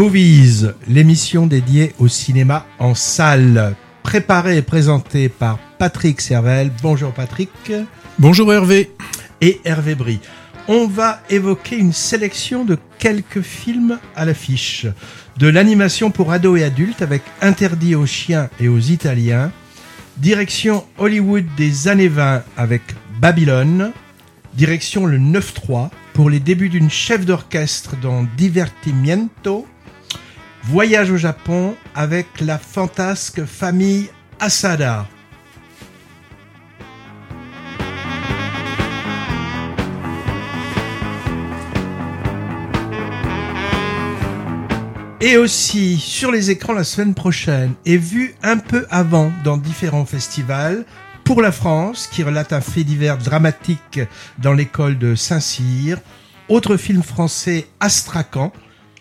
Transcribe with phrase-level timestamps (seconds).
[0.00, 6.72] Movies, l'émission dédiée au cinéma en salle, préparée et présentée par Patrick Servel.
[6.80, 7.50] Bonjour Patrick.
[8.18, 8.92] Bonjour Hervé.
[9.42, 10.20] Et Hervé Brie.
[10.68, 14.86] On va évoquer une sélection de quelques films à l'affiche.
[15.36, 19.52] De l'animation pour ados et adultes avec Interdit aux chiens et aux Italiens.
[20.16, 22.80] Direction Hollywood des années 20 avec
[23.20, 23.92] Babylone.
[24.54, 29.66] Direction le 9-3 pour les débuts d'une chef d'orchestre dans Divertimiento.
[30.64, 35.06] Voyage au Japon avec la fantasque famille Asada.
[45.22, 50.06] Et aussi sur les écrans la semaine prochaine et vu un peu avant dans différents
[50.06, 50.84] festivals
[51.24, 54.00] pour la France qui relate un fait divers dramatique
[54.38, 55.98] dans l'école de Saint-Cyr.
[56.48, 58.52] Autre film français Astrakhan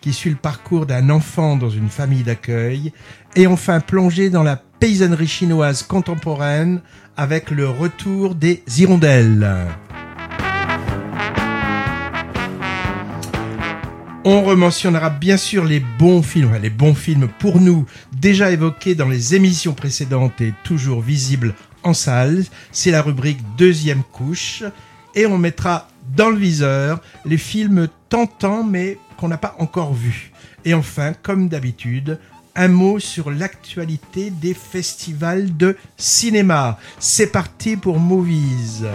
[0.02, 2.94] qui suit le parcours d'un enfant dans une famille d'accueil,
[3.36, 6.82] et enfin plongé dans la paysannerie chinoise contemporaine
[7.18, 9.68] avec le retour des hirondelles.
[14.26, 19.08] On rementionnera bien sûr les bons films, les bons films pour nous déjà évoqués dans
[19.08, 22.44] les émissions précédentes et toujours visibles en salle.
[22.72, 24.64] C'est la rubrique deuxième couche
[25.16, 30.32] et on mettra dans le viseur les films tentants mais qu'on n'a pas encore vu.
[30.64, 32.20] Et enfin, comme d'habitude,
[32.56, 36.80] un mot sur l'actualité des festivals de cinéma.
[37.00, 38.86] C'est parti pour Movies.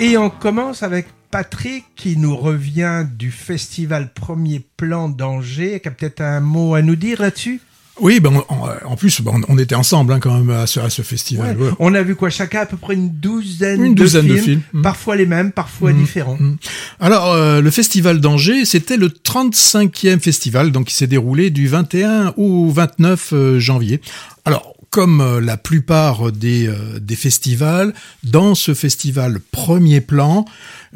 [0.00, 5.90] Et on commence avec Patrick qui nous revient du festival Premier Plan d'Angers, qui a
[5.90, 7.60] peut-être un mot à nous dire là-dessus?
[8.00, 8.42] Oui, ben,
[8.84, 11.56] en plus, ben, on était ensemble hein, quand même à ce, à ce festival.
[11.78, 15.14] On a vu quoi Chacun à peu près une douzaine, une douzaine de, films, parfois
[15.14, 15.96] les mêmes, parfois mm.
[15.96, 16.36] différents.
[16.38, 16.56] Mm.
[16.98, 22.34] Alors, euh, le festival d'Angers, c'était le 35e festival, donc qui s'est déroulé du 21
[22.36, 24.00] au 29 euh, janvier.
[24.44, 26.68] Alors, comme euh, la plupart des,
[27.00, 27.94] des festivals,
[28.24, 30.44] dans ce festival premier plan,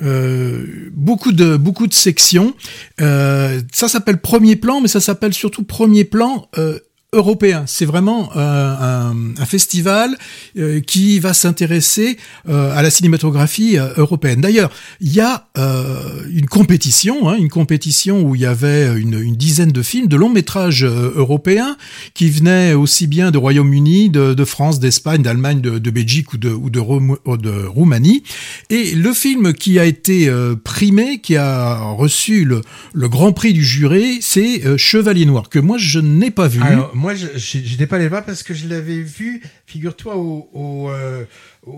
[0.02, 2.54] euh, beaucoup de beaucoup de sections.
[3.00, 6.78] Euh, ça s'appelle premier plan, mais ça s'appelle surtout premier plan euh,
[7.14, 7.64] européen.
[7.66, 8.74] C'est vraiment euh,
[9.38, 10.14] un, festival
[10.58, 12.18] euh, qui va s'intéresser
[12.50, 14.42] euh, à la cinématographie européenne.
[14.42, 14.70] D'ailleurs,
[15.00, 15.46] il y a
[16.30, 20.16] une compétition, hein, une compétition où il y avait une, une dizaine de films, de
[20.16, 21.76] longs métrages européens
[22.14, 26.36] qui venaient aussi bien de Royaume-Uni, de, de, France, d'Espagne, d'Allemagne, de, de, Belgique ou
[26.36, 28.22] de, ou de, Roumanie.
[28.70, 30.30] Et le film qui a été
[30.62, 32.60] primé, qui a reçu le,
[32.92, 36.60] le Grand Prix du jury, c'est Chevalier Noir, que moi je n'ai pas vu
[36.98, 41.24] moi, je n'étais pas les voir parce que je l'avais vu, figure-toi, au, euh,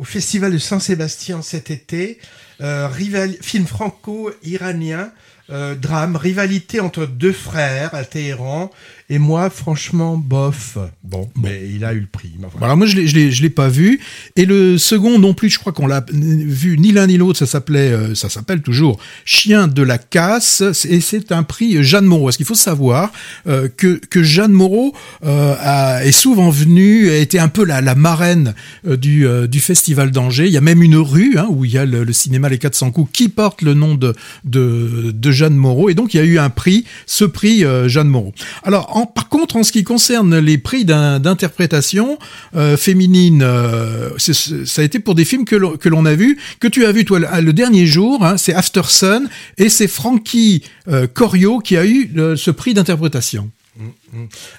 [0.03, 2.19] Festival de Saint-Sébastien cet été,
[2.63, 5.13] euh, rival, film franco-iranien,
[5.51, 8.71] euh, drame, rivalité entre deux frères à Téhéran,
[9.13, 10.79] et moi, franchement, bof.
[11.03, 12.31] Bon, mais il a eu le prix.
[12.59, 13.99] Voilà, moi, je l'ai, je l'ai, je l'ai pas vu.
[14.37, 17.37] Et le second non plus, je crois qu'on l'a vu ni l'un ni l'autre.
[17.41, 20.63] Ça s'appelait, euh, ça s'appelle toujours Chien de la casse.
[20.89, 22.27] Et c'est un prix Jeanne Moreau.
[22.27, 23.11] Parce qu'il faut savoir
[23.49, 24.95] euh, que, que Jeanne Moreau
[25.25, 28.55] euh, a, est souvent venue, a été un peu la, la marraine
[28.85, 30.47] du, du festival d'Angers.
[30.47, 32.93] Il y a même une rue hein, où il y a le, cinéma Les 400
[32.93, 35.89] coups qui porte le nom de, de, de Jeanne Moreau.
[35.89, 38.33] Et donc, il y a eu un prix, ce prix Jeanne Moreau.
[38.63, 42.19] Alors, par contre, en ce qui concerne les prix d'interprétation
[42.57, 46.85] euh, féminine, euh, ça a été pour des films que l'on a vus, que tu
[46.85, 49.29] as vu toi le, dernier jour, hein, c'est After Sun,
[49.59, 53.51] et c'est Frankie euh, Corio qui a eu ce prix d'interprétation.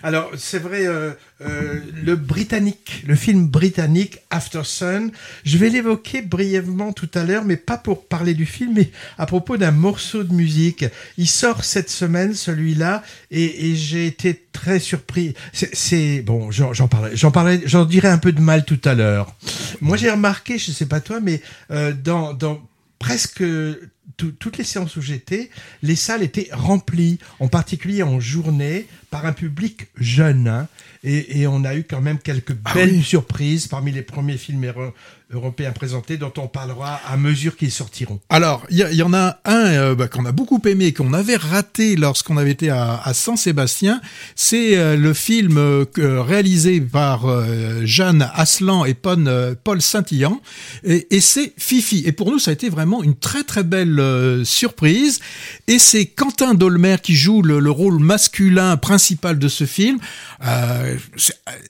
[0.04, 1.12] Alors, c'est vrai, euh,
[1.42, 5.12] euh, le britannique, le film britannique After Sun,
[5.44, 9.26] je vais l'évoquer brièvement tout à l'heure, mais pas pour parler du film, mais à
[9.26, 10.86] propos d'un morceau de musique.
[11.18, 15.34] Il sort cette semaine, celui-là, et, j'ai été très surpris.
[15.54, 19.36] C'est bon, j'en parlerai, j'en parlerai, j'en dirai un peu de mal tout à l'heure.
[19.82, 21.42] Moi, j'ai remarqué, je sais pas toi, mais
[21.72, 22.62] euh, dans, dans
[22.98, 23.44] presque
[24.28, 25.50] toutes les séances où j'étais,
[25.84, 30.48] les salles étaient remplies, en particulier en journée, par un public jeune.
[30.48, 30.68] Hein.
[31.04, 34.72] et, on a eu quand même quelques ah belles surprises parmi les premiers films
[35.34, 38.20] européens présentés dont on parlera à mesure qu'ils sortiront.
[38.30, 41.96] Alors, il y, en a un euh, bah, qu'on a beaucoup aimé, qu'on avait raté
[41.96, 44.02] lorsqu'on avait été à, à Saint-Sébastien.
[44.36, 45.86] C'est euh, le film euh,
[46.22, 47.26] réalisé par
[47.84, 50.42] Jeanne Aslan et Paul, Paul Saint-Illan.
[50.84, 52.04] Et, c'est Fifi.
[52.06, 54.02] Et pour nous, ça a été vraiment une très très belle
[54.44, 55.20] surprise.
[55.68, 60.00] Et c'est Quentin Dolmer qui joue le, le rôle masculin principal de ce film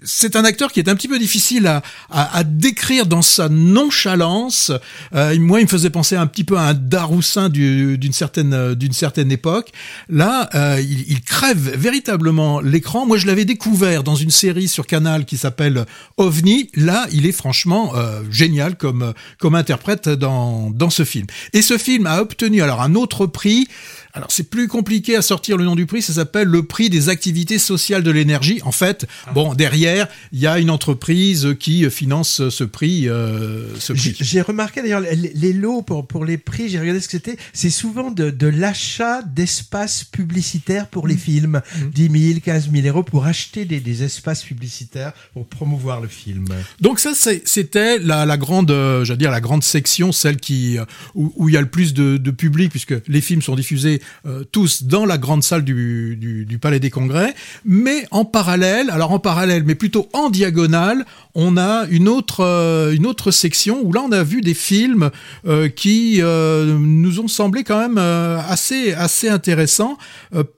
[0.03, 4.71] c'est un acteur qui est un petit peu difficile à, à décrire dans sa nonchalance.
[5.13, 8.94] Euh, moi, il me faisait penser un petit peu à un Daroussin d'une certaine d'une
[8.94, 9.71] certaine époque.
[10.09, 13.06] Là, euh, il, il, crève véritablement l'écran.
[13.06, 15.86] Moi, je l'avais découvert dans une série sur Canal qui s'appelle
[16.18, 16.69] OVNI.
[16.75, 21.27] Là, il est franchement euh, génial comme comme interprète dans dans ce film.
[21.54, 23.68] Et ce film a obtenu alors un autre prix.
[24.13, 27.09] Alors c'est plus compliqué à sortir le nom du prix, ça s'appelle le prix des
[27.09, 28.61] activités sociales de l'énergie.
[28.63, 29.31] En fait, ah.
[29.33, 33.07] bon, derrière, il y a une entreprise qui finance ce prix.
[33.07, 34.15] Euh, ce prix.
[34.19, 37.69] J'ai remarqué d'ailleurs les, lots pour, pour les prix, j'ai regardé ce que c'était, c'est
[37.69, 41.17] souvent de, de l'achat d'espaces publicitaires pour les mmh.
[41.17, 41.61] films.
[41.93, 46.47] 10 000, 15 000 euros pour acheter des, des, espaces publicitaires pour promouvoir le film.
[46.79, 47.11] Donc ça,
[47.45, 50.85] c'était la, la grande, euh, j'allais dire la grande section, celle qui euh,
[51.15, 54.00] où, où il y a le plus de, de public, puisque les films sont diffusés
[54.25, 57.33] euh, tous dans la grande salle du, du, Palais des Congrès,
[57.65, 62.94] mais en parallèle, alors en parallèle, mais plutôt en diagonale, on a une autre euh,
[62.94, 65.09] une autre section où là on a vu des films
[65.48, 69.98] euh, qui nous ont semblé quand même assez assez intéressants.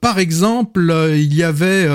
[0.00, 1.88] par exemple, il y avait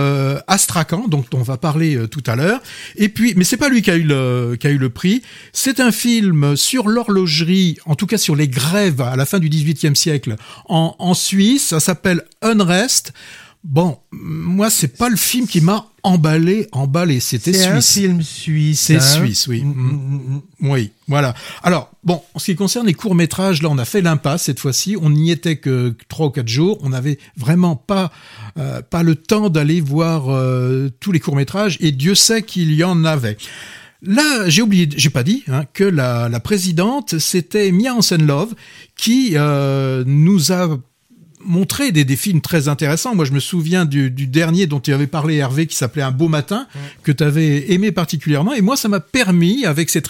[0.48, 2.62] Astrakhan, dont on va parler tout à l'heure.
[2.96, 5.22] Et puis, mais c'est pas lui qui a eu le qui a eu le prix.
[5.54, 9.50] C'est un film sur l'horlogerie, en tout cas sur les grèves à la fin du
[9.50, 10.36] XVIIIe siècle
[10.68, 11.39] en, en Suisse.
[11.60, 13.14] Ça s'appelle Unrest.
[13.64, 17.20] Bon, moi, c'est pas le film qui m'a emballé, emballé.
[17.20, 17.64] C'était suisse.
[17.64, 18.80] C'est un film suisse.
[18.80, 19.00] C'est hein.
[19.02, 19.64] suisse, oui.
[19.64, 21.34] Mm, mm, mm, oui, voilà.
[21.62, 24.62] Alors, bon, en ce qui concerne les courts métrages, là, on a fait l'impasse cette
[24.62, 24.96] fois-ci.
[25.02, 26.78] On n'y était que trois ou quatre jours.
[26.84, 28.14] On n'avait vraiment pas
[28.58, 32.74] euh, pas le temps d'aller voir euh, tous les courts métrages, et Dieu sait qu'il
[32.74, 33.38] y en avait.
[34.02, 38.56] Là, j'ai oublié, j'ai pas dit hein, que la, la présidente, c'était Mia Hansen-Love,
[38.96, 40.78] qui euh, nous a
[41.44, 43.16] montrer des, des, films très intéressants.
[43.16, 46.12] Moi, je me souviens du, du dernier dont tu avais parlé, Hervé, qui s'appelait Un
[46.12, 46.68] beau matin,
[47.04, 48.54] que tu avais aimé particulièrement.
[48.54, 50.08] Et moi, ça m'a permis, avec cette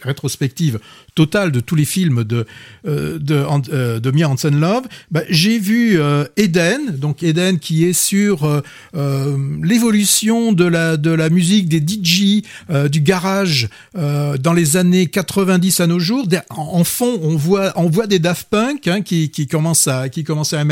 [0.00, 0.80] rétrospective
[1.14, 2.46] totale de tous les films de,
[2.86, 7.84] euh, de, euh, de Mia Hansen Love, bah, j'ai vu euh, Eden, donc Eden qui
[7.84, 8.62] est sur
[8.94, 12.42] l'évolution de la, de la musique des DJ,
[12.90, 16.26] du garage dans les années 90 à nos jours.
[16.50, 20.24] En fond, on voit, on voit des Daft Punk hein, qui, qui commencent à, qui
[20.24, 20.62] commencent à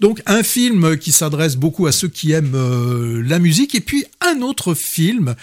[0.00, 3.74] donc un film qui s'adresse beaucoup à ceux qui aiment la musique.
[3.74, 5.34] Et puis un autre film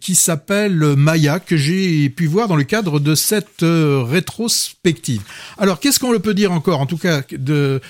[0.00, 5.22] qui s'appelle Maya que j'ai pu voir dans le cadre de cette euh, rétrospective.
[5.58, 7.80] Alors qu'est-ce qu'on peut dire encore en tout cas de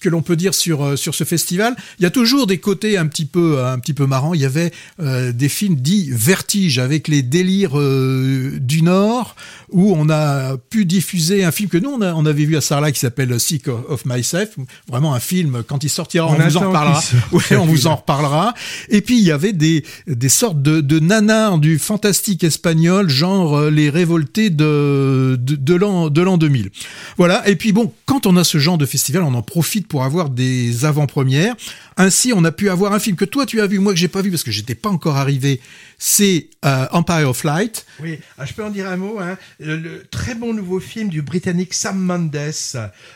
[0.00, 1.76] que l'on peut dire sur sur ce festival?
[1.98, 4.34] Il y a toujours des côtés un petit peu un petit peu marrants.
[4.34, 9.36] Il y avait des films dits vertige avec les délires du Nord
[9.70, 12.60] où on a pu diffuser un film que nous on, a, on avait vu à
[12.60, 14.56] Sarlat qui s'appelle Sick of Myself,
[14.88, 17.02] vraiment un film quand il sortira, on, vous en reparlera.
[17.32, 18.54] on vous en reparlera.
[18.88, 23.56] Et puis il y avait des des sortes de, de nanars du fantastique espagnol, genre
[23.56, 26.70] euh, les révoltés de de, de l'an de l'an 2000.
[27.16, 27.46] Voilà.
[27.48, 30.30] Et puis bon, quand on a ce genre de festival, on en profite pour avoir
[30.30, 31.54] des avant-premières.
[31.96, 34.08] Ainsi, on a pu avoir un film que toi tu as vu, moi que j'ai
[34.08, 35.60] pas vu parce que j'étais pas encore arrivé.
[36.04, 37.86] C'est euh, Empire of Light.
[38.00, 39.20] Oui, ah, je peux en dire un mot.
[39.20, 39.38] Hein.
[39.60, 42.36] Le, très bon nouveau film du Britannique Sam Mendes,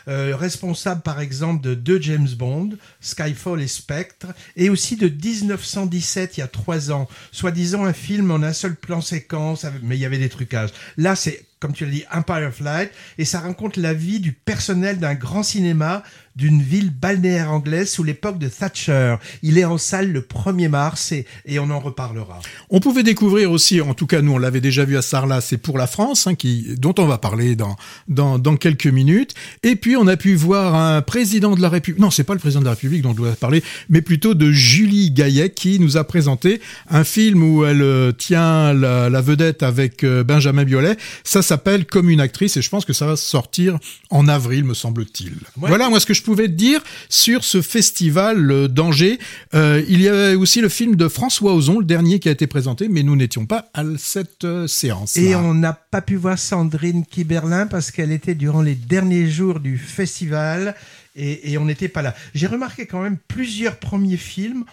[0.07, 6.37] euh, responsable par exemple de deux James Bond, Skyfall et Spectre, et aussi de 1917,
[6.37, 9.99] il y a trois ans, soi-disant un film en un seul plan séquence, mais il
[9.99, 10.69] y avait des trucages.
[10.95, 14.31] Là, c'est comme tu l'as dit, Empire of Light, et ça raconte la vie du
[14.31, 16.03] personnel d'un grand cinéma
[16.37, 19.15] d'une ville balnéaire anglaise sous l'époque de Thatcher.
[19.41, 22.39] Il est en salle le 1er mars et, et, on en reparlera.
[22.69, 25.57] On pouvait découvrir aussi, en tout cas nous on l'avait déjà vu à Sarlat, c'est
[25.57, 27.75] pour la France, hein, qui, dont on va parler dans,
[28.07, 29.33] dans, dans, quelques minutes.
[29.63, 32.39] Et puis on a pu voir un président de la République, non c'est pas le
[32.39, 35.97] président de la République dont on doit parler, mais plutôt de Julie Gaillet qui nous
[35.97, 40.97] a présenté un film où elle euh, tient la, la vedette avec euh, Benjamin Biolay.
[41.23, 43.79] Ça s'appelle Comme une actrice et je pense que ça va sortir
[44.11, 45.33] en avril me semble-t-il.
[45.55, 49.17] Voilà moi ce que je pouvais te dire sur ce festival euh, d'Angers.
[49.53, 52.47] Euh, il y avait aussi le film de François Ozon, le dernier qui a été
[52.47, 55.15] présenté, mais nous n'étions pas à cette euh, séance.
[55.15, 59.61] Et on n'a pas pu voir Sandrine Kiberlin parce qu'elle était durant les derniers jours
[59.61, 60.75] du festival
[61.15, 62.13] et, on n'était pas là.
[62.35, 64.65] J'ai remarqué quand même plusieurs premiers films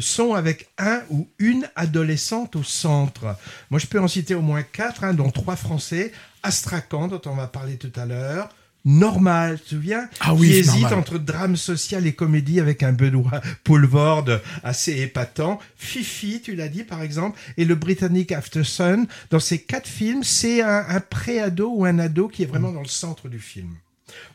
[0.00, 3.36] sont avec un ou une adolescente au centre.
[3.70, 6.12] Moi, je peux en citer au moins quatre, hein, dont trois français.
[6.42, 8.50] Astrakhan, dont on va parler tout à l'heure,
[8.86, 12.92] normal, tu te souviens ah oui, Qui hésite entre drame social et comédie avec un
[12.92, 14.26] Benoît Poulvord
[14.62, 15.58] assez épatant.
[15.76, 19.06] Fifi, tu l'as dit par exemple, et le britannique After Sun.
[19.30, 22.82] Dans ces quatre films, c'est un, un pré-ado ou un ado qui est vraiment dans
[22.82, 23.74] le centre du film.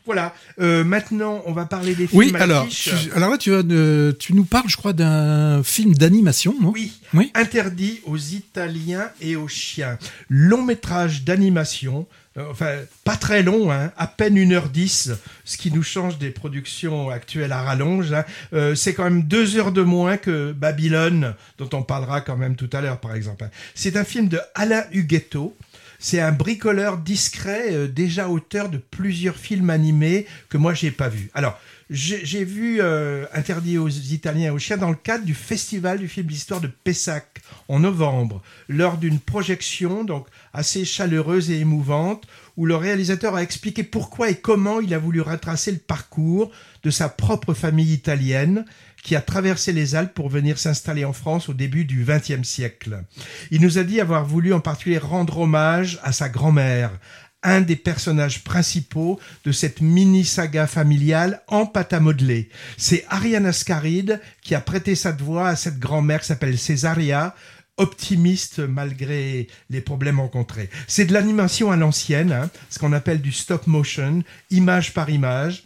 [0.04, 0.34] Voilà.
[0.60, 2.18] Euh, maintenant, on va parler des films.
[2.18, 5.62] Oui, à alors, tu, alors là, tu, vas, euh, tu nous parles, je crois, d'un
[5.62, 6.72] film d'animation, non?
[6.74, 6.92] Oui.
[7.14, 7.30] Oui.
[7.34, 9.98] Interdit aux Italiens et aux chiens.
[10.28, 12.06] Long métrage d'animation.
[12.36, 15.12] Euh, Enfin, pas très long, hein, à peine 1h10,
[15.44, 18.12] ce qui nous change des productions actuelles à rallonge.
[18.12, 18.24] hein.
[18.52, 22.56] Euh, c'est quand même deux heures de moins que Babylone, dont on parlera quand même
[22.56, 23.44] tout à l'heure, par exemple.
[23.44, 23.50] hein.
[23.74, 25.56] C'est un film de Alain Huguetto.
[26.04, 31.08] C'est un bricoleur discret, euh, déjà auteur de plusieurs films animés que moi j'ai pas
[31.08, 31.30] vus.
[31.32, 31.56] Alors,
[31.92, 36.08] j'ai vu euh, Interdit aux Italiens et aux chiens dans le cadre du festival du
[36.08, 42.66] film d'histoire de Pessac en novembre, lors d'une projection donc assez chaleureuse et émouvante, où
[42.66, 46.50] le réalisateur a expliqué pourquoi et comment il a voulu retracer le parcours
[46.82, 48.64] de sa propre famille italienne
[49.02, 53.02] qui a traversé les Alpes pour venir s'installer en France au début du XXe siècle.
[53.50, 56.92] Il nous a dit avoir voulu en particulier rendre hommage à sa grand-mère,
[57.42, 62.48] un des personnages principaux de cette mini-saga familiale en pâte à modeler.
[62.76, 67.34] C'est Ariane Ascaride qui a prêté sa voix à cette grand-mère qui s'appelle Césaria,
[67.78, 70.70] optimiste malgré les problèmes rencontrés.
[70.86, 75.64] C'est de l'animation à l'ancienne, hein, ce qu'on appelle du stop motion, image par image,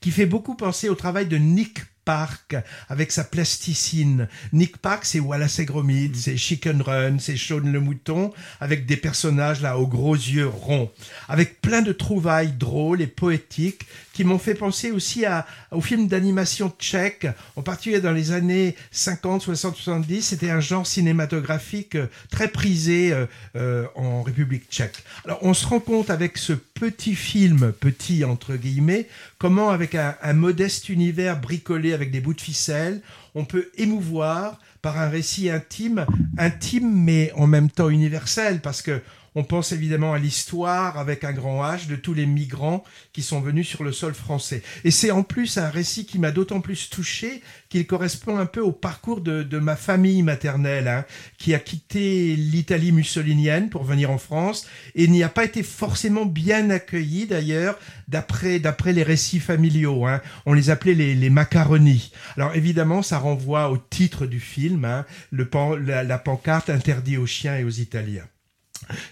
[0.00, 2.56] qui fait beaucoup penser au travail de Nick Park
[2.88, 4.28] avec sa plasticine.
[4.52, 8.96] Nick Park, c'est Wallace et Gromit, c'est Chicken Run, c'est Shaun le mouton, avec des
[8.96, 10.90] personnages là aux gros yeux ronds,
[11.28, 13.86] avec plein de trouvailles drôles et poétiques
[14.16, 18.74] qui m'ont fait penser aussi à, au film d'animation tchèque, en particulier dans les années
[18.90, 20.22] 50, 60, 70.
[20.22, 25.04] C'était un genre cinématographique euh, très prisé euh, euh, en République tchèque.
[25.26, 29.06] Alors on se rend compte avec ce petit film, petit entre guillemets,
[29.36, 33.02] comment avec un, un modeste univers bricolé avec des bouts de ficelle,
[33.34, 36.06] on peut émouvoir par un récit intime,
[36.38, 39.02] intime mais en même temps universel, parce que
[39.36, 43.40] on pense évidemment à l'histoire avec un grand H de tous les migrants qui sont
[43.40, 44.62] venus sur le sol français.
[44.82, 48.60] Et c'est en plus un récit qui m'a d'autant plus touché qu'il correspond un peu
[48.60, 51.04] au parcours de, ma famille maternelle, hein,
[51.36, 56.24] qui a quitté l'Italie mussolinienne pour venir en France et n'y a pas été forcément
[56.24, 57.78] bien accueilli d'ailleurs
[58.08, 60.06] d'après d'après les récits familiaux.
[60.06, 60.22] Hein.
[60.46, 62.10] On les appelait les, les macaronis.
[62.38, 67.18] Alors évidemment, ça renvoie au titre du film, hein, le pan- la, la pancarte interdit
[67.18, 68.26] aux chiens et aux Italiens.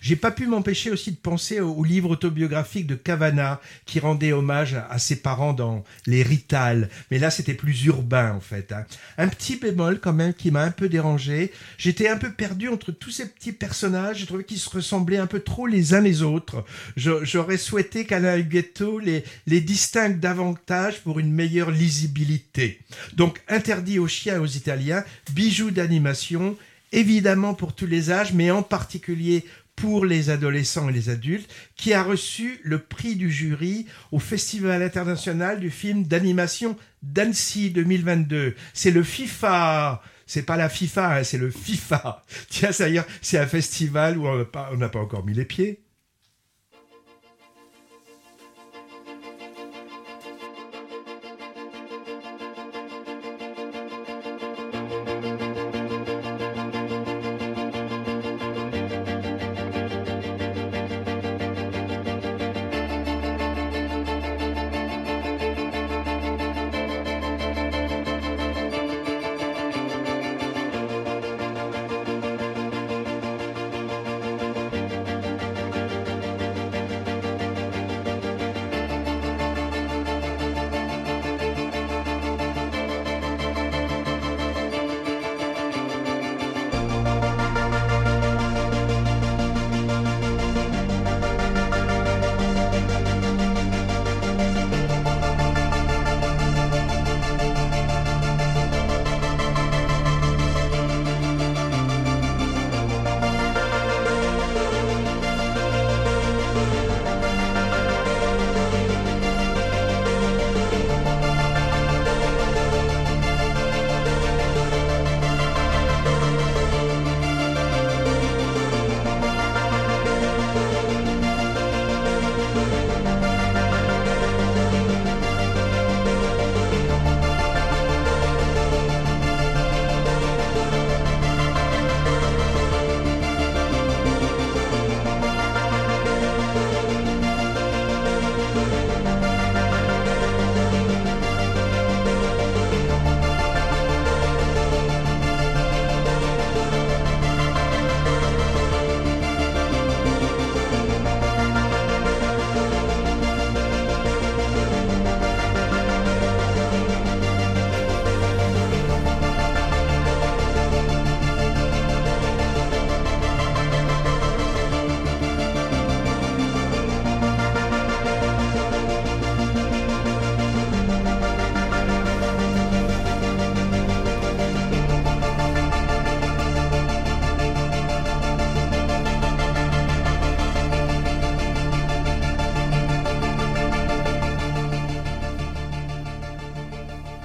[0.01, 4.75] J'ai pas pu m'empêcher aussi de penser au, livre autobiographique de Cavana qui rendait hommage
[4.75, 6.89] à, ses parents dans Les Rital.
[7.11, 8.73] Mais là, c'était plus urbain, en fait.
[8.73, 8.85] hein.
[9.19, 11.53] Un petit bémol, quand même, qui m'a un peu dérangé.
[11.79, 14.19] J'étais un peu perdu entre tous ces petits personnages.
[14.19, 16.65] J'ai trouvé qu'ils se ressemblaient un peu trop les uns les autres.
[16.97, 22.81] J'aurais souhaité qu'Alain Huguetto les, les distingue davantage pour une meilleure lisibilité.
[23.15, 26.57] Donc, interdit aux chiens et aux Italiens, bijoux d'animation,
[26.93, 29.45] évidemment pour tous les âges, mais en particulier
[29.77, 34.83] pour les adolescents et les adultes, qui a reçu le prix du jury au Festival
[34.83, 38.55] international du film d'animation d'Annecy 2022.
[38.73, 40.03] C'est le FIFA.
[40.27, 42.23] C'est pas la FIFA, hein, c'est le FIFA.
[42.49, 45.84] Tiens, c'est un festival où on n'a pas encore mis les pieds.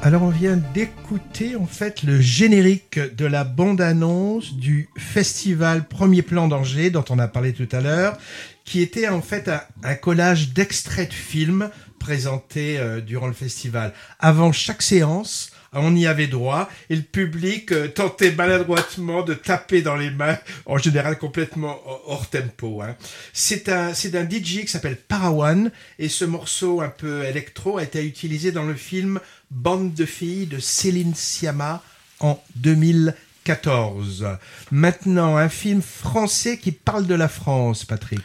[0.09, 6.47] Alors on vient d'écouter en fait le générique de la bande-annonce du festival Premier Plan
[6.47, 8.17] d'Angers dont on a parlé tout à l'heure,
[8.65, 9.51] qui était en fait
[9.83, 13.93] un, collage d'extraits de films présentés euh, durant le festival.
[14.17, 19.81] Avant chaque séance, on y avait droit, et le public euh, tentait maladroitement de taper
[19.81, 22.81] dans les mains, en général complètement hors tempo.
[22.81, 22.95] Hein.
[23.33, 28.05] C'est un, d'un DJ qui s'appelle Parawan, et ce morceau un peu électro a été
[28.05, 29.19] utilisé dans le film
[29.51, 31.83] Bande de filles de Céline Sciamma
[32.19, 34.27] en 2014.
[34.71, 38.23] Maintenant, un film français qui parle de la France, Patrick.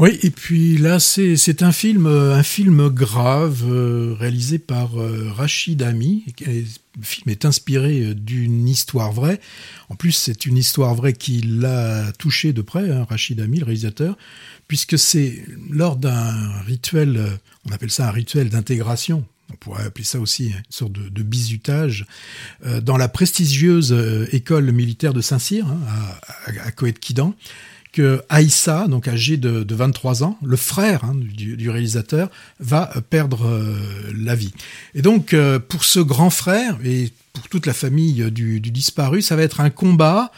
[0.00, 5.30] Oui, et puis là, c'est un film, euh, un film grave euh, réalisé par euh,
[5.30, 6.24] Rachid Ami.
[6.46, 9.42] Le film est inspiré d'une histoire vraie.
[9.90, 13.66] En plus, c'est une histoire vraie qui l'a touché de près, hein, Rachid Ami, le
[13.66, 14.16] réalisateur,
[14.68, 17.38] puisque c'est lors d'un rituel,
[17.68, 19.26] on appelle ça un rituel d'intégration.
[19.52, 22.06] On pourrait appeler ça aussi une sorte de, bizutage
[22.82, 23.94] dans la prestigieuse
[24.32, 25.78] école militaire de Saint-Cyr, hein,
[26.46, 27.34] à, à, Coët-Quidan
[27.92, 32.28] que Aïssa, donc âgé de, 23 ans, le frère hein, du, réalisateur,
[32.60, 33.76] va perdre euh,
[34.16, 34.52] la vie.
[34.94, 39.36] Et donc, euh, pour ce grand frère et pour toute la famille du, disparu, ça
[39.36, 40.30] va être un combat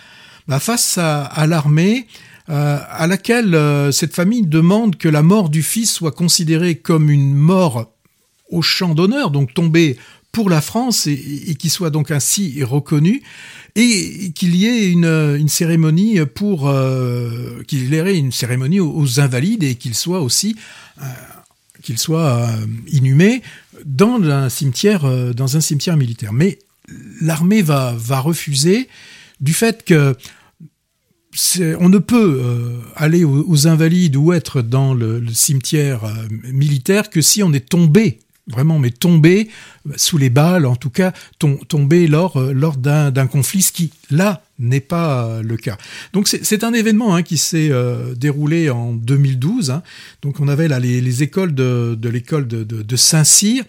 [0.48, 2.07] bah, face à, l'armée,
[2.48, 3.57] euh, à laquelle
[3.92, 7.92] cette famille demande que la mort du fils soit considérée comme une mort
[8.50, 9.96] au champ d'honneur, donc tombée
[10.33, 11.12] pour la France et,
[11.47, 13.23] et qui soit donc ainsi reconnu
[13.75, 19.62] et qu'il y ait une, cérémonie pour euh, qu'il y ait une cérémonie aux, invalides
[19.62, 20.57] et qu'il soit aussi
[21.01, 21.05] euh,
[21.83, 23.42] qu'il soit euh, inhumé
[23.85, 26.33] dans un cimetière dans un cimetière militaire.
[26.33, 26.59] Mais
[27.21, 28.88] l'armée va va refuser
[29.40, 30.14] du fait que
[31.81, 32.42] on ne peut
[32.95, 36.03] aller aux, invalides ou être dans le cimetière
[36.45, 39.48] militaire que si on est tombé vraiment, mais tomber
[39.96, 41.12] sous les balles, en tout cas
[41.68, 45.76] tomber lors, euh, lors d'un conflit, ce qui, là, n'est pas euh, le cas.
[46.12, 49.70] Donc c'est un événement hein, qui s'est euh, déroulé en 2012.
[49.70, 49.83] Hein.
[50.22, 53.64] Donc on avait là les, écoles de, l'école de, de, de Saint-Cyr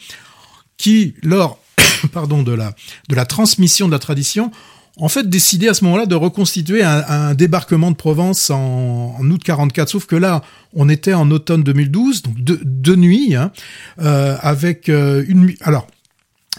[0.77, 1.59] qui, lors
[2.11, 2.75] pardon, de, la,
[3.09, 4.51] de la transmission de la tradition,
[4.97, 9.89] en fait décidé à ce moment-là de reconstituer un, débarquement de Provence en, août 44.
[9.89, 13.51] Sauf que là, on était en automne 2012, donc de, de nuit, hein,
[13.99, 15.53] euh, avec euh, une...
[15.61, 15.87] Alors,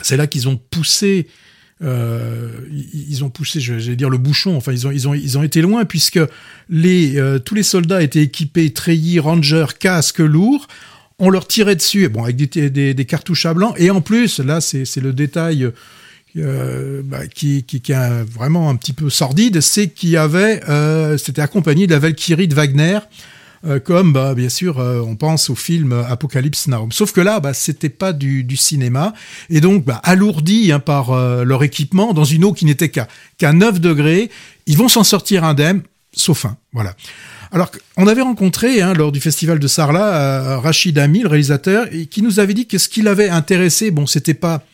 [0.02, 1.28] c'est là qu'ils ont poussé...
[1.82, 4.56] Euh, ils ont poussé, je vais dire le bouchon.
[4.56, 6.20] Enfin, ils ont ils ont ils ont été loin puisque
[6.70, 10.68] les euh, tous les soldats étaient équipés treillis, rangers, casques lourds.
[11.18, 13.74] On leur tirait dessus, bon avec des, des, des cartouches à blanc.
[13.76, 15.68] Et en plus, là, c'est le détail
[16.36, 21.16] euh, bah, qui, qui, qui, est vraiment un petit peu sordide, c'est qu'il avait, euh,
[21.16, 22.98] c'était accompagné de la Valkyrie de Wagner,
[23.64, 26.88] euh, comme bah, bien sûr on pense au film Apocalypse Now.
[26.90, 29.14] Sauf que là, bah, c'était pas du, cinéma
[29.48, 33.06] et donc bah, alourdi hein, par leur équipement dans une eau qui n'était qu'à
[33.38, 34.28] qu'à 9 degrés,
[34.66, 35.82] ils vont s'en sortir indemnes,
[36.14, 36.56] sauf un.
[36.72, 36.96] Voilà.
[37.52, 42.22] Alors, on avait rencontré hein, lors du festival de Sarlat Rachid Ami, le réalisateur, qui
[42.22, 44.64] nous avait dit que ce qui l'avait intéressé, bon, c'était pas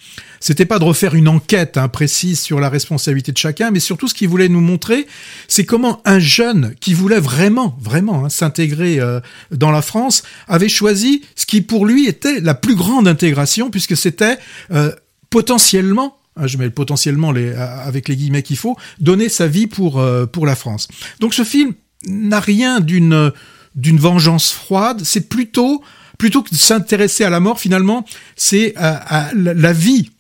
[0.41, 4.09] c'était pas de refaire une enquête hein, précise sur la responsabilité de chacun, mais surtout
[4.09, 5.07] ce qu'il voulait nous montrer,
[5.49, 10.71] c'est comment un jeune qui voulait vraiment, vraiment hein, s'intégrer euh, dans la France avait
[10.71, 14.39] choisi ce qui pour lui était la plus grande intégration, puisque c'était
[14.71, 14.93] euh,
[15.29, 19.67] potentiellement hein, je mets le potentiellement les, avec les guillemets qu'il faut, donner sa vie
[19.67, 20.89] pour, euh, pour la France.
[21.21, 21.75] Donc ce film
[22.07, 23.31] n'a rien d'une
[23.77, 25.85] d'une vengeance froide, c'est plutôt
[26.19, 28.05] plutôt que de s'intéresser à la mort finalement,
[28.37, 30.11] c'est à, la vie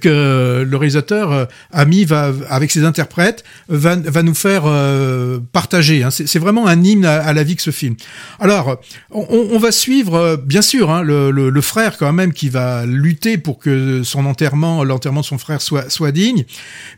[0.00, 6.02] que le réalisateur euh, ami va avec ses interprètes va, va nous faire euh, partager.
[6.02, 6.10] Hein.
[6.10, 7.96] C'est vraiment un hymne à, la vie que ce film.
[8.38, 12.32] Alors, on, on va suivre euh, bien sûr hein, le, le, le, frère quand même
[12.32, 16.44] qui va lutter pour que son enterrement, l'enterrement de son frère soit soit digne.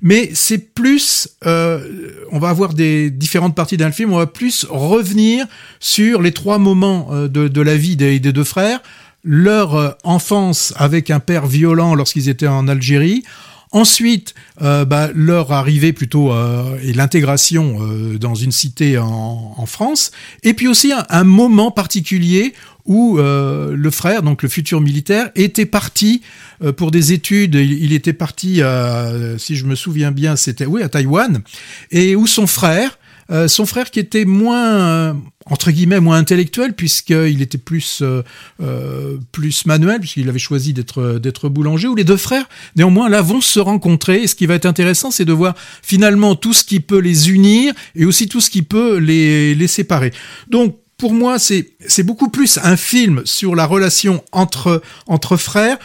[0.01, 4.13] Mais c'est plus, on va avoir des différentes parties d'un film.
[4.13, 5.47] On va plus revenir
[5.81, 8.81] sur les trois moments de, de la vie des, des deux frères
[9.25, 13.25] leur euh, enfance avec un père violent lorsqu'ils étaient en Algérie,
[13.75, 19.65] Ensuite, euh, bah, leur arrivée plutôt euh, et l'intégration euh, dans une cité en, en,
[19.65, 20.11] France,
[20.43, 22.53] et puis aussi un, un moment particulier
[22.85, 26.21] où euh, le frère, donc le futur militaire, était parti
[26.77, 27.55] pour des études.
[27.55, 28.61] Il, était parti,
[29.39, 31.41] si je me souviens bien, c'était oui à Taïwan,
[31.91, 32.99] et où son frère
[33.31, 35.15] euh, son frère qui était moins euh,
[35.47, 38.23] entre guillemets moins intellectuel puisqu'il était plus euh,
[39.31, 43.41] plus manuel puisqu'il avait choisi d'être d'être boulanger ou les deux frères néanmoins là vont
[43.41, 44.23] se rencontrer.
[44.23, 47.31] Et ce qui va être intéressant c'est de voir finalement tout ce qui peut les
[47.31, 50.13] unir et aussi tout ce qui peut les les séparer.
[50.49, 55.79] Donc pour moi c'est c'est beaucoup plus un film sur la relation entre entre frères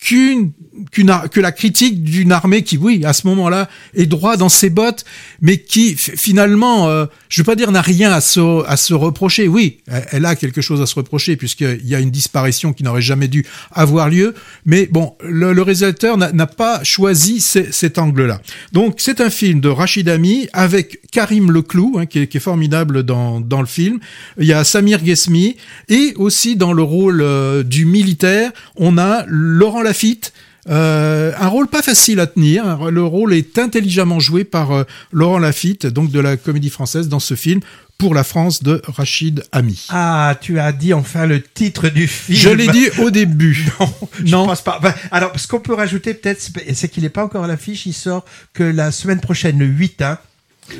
[0.00, 0.52] qu'une
[0.92, 4.70] qu'une que la critique d'une armée qui oui à ce moment-là est droit dans ses
[4.70, 5.04] bottes
[5.42, 9.46] mais qui finalement euh, je veux pas dire n'a rien à se à se reprocher.
[9.46, 13.02] Oui elle a quelque chose à se reprocher puisqu'il y a une disparition qui n'aurait
[13.02, 14.34] jamais dû avoir lieu.
[14.64, 18.40] Mais bon le, le réalisateur n'a pas choisi cet angle-là.
[18.72, 22.40] Donc c'est un film de Rachid Ami avec Karim Leclou hein, qui, est, qui, est,
[22.40, 23.98] formidable dans dans le film.
[24.38, 25.56] Il y a Samir Ghesmi
[25.90, 30.32] et aussi dans le rôle euh, du militaire on a Laurent Lafitte
[30.68, 32.90] euh, un rôle pas facile à tenir.
[32.90, 37.18] Le rôle est intelligemment joué par euh, Laurent Lafitte, donc de la comédie française, dans
[37.18, 37.60] ce film
[37.98, 39.86] pour la France de Rachid Ami.
[39.90, 42.38] Ah, tu as dit enfin le titre du film.
[42.38, 43.66] Je l'ai dit au début.
[43.80, 43.92] non,
[44.24, 44.46] je non.
[44.46, 44.80] pense pas.
[45.10, 46.40] alors, ce qu'on peut rajouter peut-être,
[46.72, 47.86] c'est qu'il n'est pas encore à l'affiche.
[47.86, 48.24] Il sort
[48.54, 50.18] que la semaine prochaine, le 8, hein,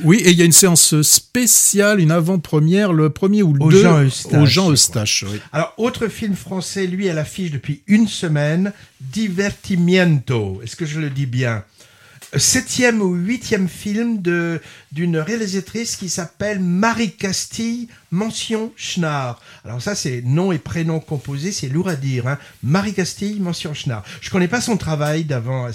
[0.05, 3.71] oui, et il y a une séance spéciale, une avant-première, le premier ou le au
[3.71, 5.25] deux, Jean Eustache, au Jean Eustache.
[5.29, 5.41] Oui.
[5.53, 10.61] Alors, autre film français, lui, à l'affiche depuis une semaine, Divertimiento.
[10.63, 11.65] Est-ce que je le dis bien?
[12.37, 14.61] Septième ou huitième film de
[14.93, 19.41] d'une réalisatrice qui s'appelle Marie Castille, mention Schnarr.
[19.65, 22.27] Alors ça, c'est nom et prénom composé, c'est lourd à dire.
[22.27, 22.39] Hein.
[22.65, 24.03] Marie Castille, mention Schnarr.
[24.21, 25.69] Je connais pas son travail d'avant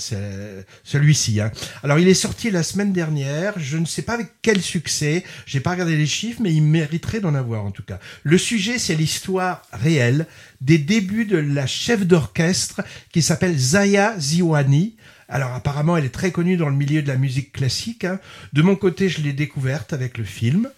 [0.83, 1.39] celui-ci.
[1.39, 1.51] Hein.
[1.81, 3.53] Alors il est sorti la semaine dernière.
[3.57, 5.23] Je ne sais pas avec quel succès.
[5.45, 7.99] J'ai pas regardé les chiffres, mais il mériterait d'en avoir en tout cas.
[8.23, 10.25] Le sujet, c'est l'histoire réelle
[10.59, 14.95] des débuts de la chef d'orchestre qui s'appelle Zaya Ziwani
[15.27, 18.05] alors apparemment, elle est très connue dans le milieu de la musique classique.
[18.05, 18.19] Hein.
[18.53, 20.69] De mon côté, je l'ai découverte avec le film.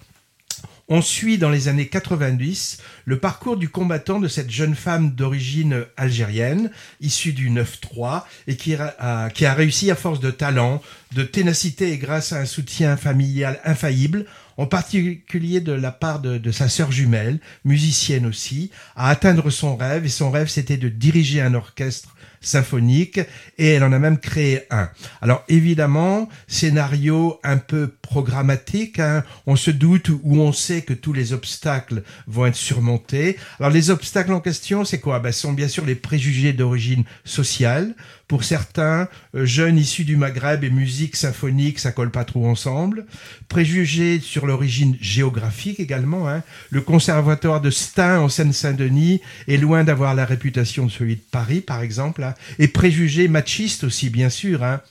[0.90, 5.84] On suit dans les années 90 le parcours du combattant de cette jeune femme d'origine
[5.98, 10.82] algérienne, issue du 9-3, et qui a, réussi à force de talent,
[11.14, 16.38] de ténacité et grâce à un soutien familial infaillible, en particulier de la part de,
[16.38, 20.88] de sa sœur jumelle, musicienne aussi, à atteindre son rêve, et son rêve c'était de
[20.88, 22.16] diriger un orchestre
[22.48, 23.20] symphonique
[23.58, 24.90] et elle en a même créé un.
[25.22, 29.24] Alors évidemment, scénario un peu programmatique, hein.
[29.46, 33.38] on se doute ou on sait que tous les obstacles vont être surmontés.
[33.60, 35.20] Alors les obstacles en question, c'est quoi?
[35.20, 37.96] Ben, sont bien sûr les préjugés d'origine sociale.
[38.28, 43.06] Pour certains, euh, jeunes issus du Maghreb et musique symphonique, ça colle pas trop ensemble.
[43.48, 46.28] Préjugés sur l'origine géographique également.
[46.28, 46.44] Hein.
[46.70, 51.62] Le conservatoire de Stein en Seine-Saint-Denis est loin d'avoir la réputation de celui de Paris,
[51.62, 52.22] par exemple.
[52.22, 52.34] Hein.
[52.60, 54.64] Et préjugés machistes aussi, bien sûr.
[54.64, 54.82] Hein.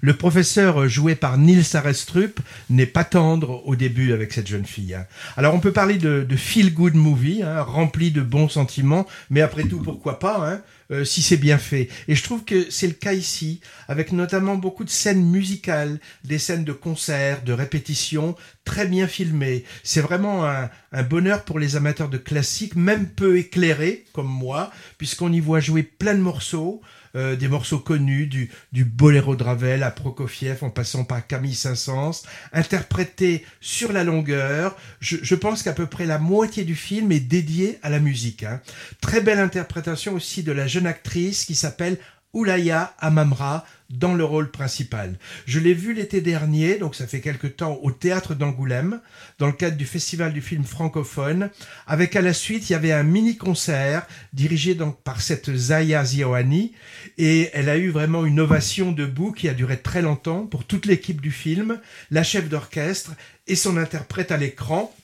[0.00, 4.94] Le professeur joué par Nils Arestrup n'est pas tendre au début avec cette jeune fille.
[4.94, 5.06] Hein.
[5.36, 9.64] Alors on peut parler de, feel good movie, hein, rempli de bons sentiments, mais après
[9.64, 11.88] tout pourquoi pas hein, euh, si c'est bien fait.
[12.08, 16.38] Et je trouve que c'est le cas ici, avec notamment beaucoup de scènes musicales, des
[16.38, 19.64] scènes de concert, de répétition, très bien filmées.
[19.82, 24.70] C'est vraiment un, un bonheur pour les amateurs de classique, même peu éclairés comme moi,
[24.96, 26.80] puisqu'on y voit jouer plein de morceaux.
[27.16, 31.54] Euh, des morceaux connus, du, du boléro de Ravel à Prokofiev en passant par Camille
[31.54, 34.76] Saint-Saëns, interprétés sur la longueur.
[35.00, 38.42] Je, je pense qu'à peu près la moitié du film est dédiée à la musique.
[38.42, 38.60] Hein.
[39.00, 41.98] Très belle interprétation aussi de la jeune actrice qui s'appelle
[42.32, 45.18] Oulaya Amamra dans le rôle principal.
[45.46, 49.00] Je l'ai vu l'été dernier, donc ça fait quelque temps, au théâtre d'Angoulême,
[49.38, 51.48] dans le cadre du festival du film francophone,
[51.86, 56.72] avec à la suite, il y avait un mini-concert dirigé donc par cette Zaya Zioani,
[57.16, 60.84] et elle a eu vraiment une ovation debout qui a duré très longtemps pour toute
[60.84, 63.12] l'équipe du film, la chef d'orchestre
[63.46, 64.94] et son interprète à l'écran,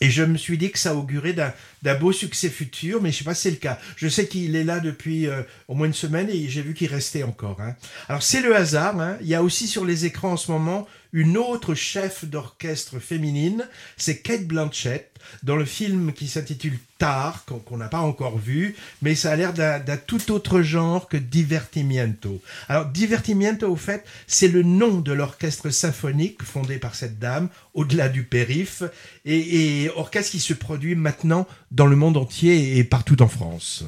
[0.00, 3.24] et je me suis dit que ça augurait d'un beau succès futur, mais je sais
[3.24, 3.78] pas si c'est le cas.
[3.96, 6.88] Je sais qu'il est là depuis euh, au moins une semaine et j'ai vu qu'il
[6.88, 7.60] restait encore.
[7.60, 7.74] Hein.
[8.08, 9.00] Alors c'est le hasard.
[9.00, 9.16] Hein.
[9.22, 13.68] Il y a aussi sur les écrans en ce moment une autre chef d'orchestre féminine,
[13.96, 19.14] c'est Kate Blanchett, dans le film qui s'intitule Tar, qu'on n'a pas encore vu, mais
[19.14, 22.40] ça a l'air d'un tout autre genre que Divertimiento.
[22.68, 28.08] Alors Divertimiento, au fait, c'est le nom de l'orchestre symphonique fondé par cette dame, au-delà
[28.08, 28.84] du périph',
[29.24, 33.84] et, et orchestre qui se produit maintenant dans le monde entier et partout en France.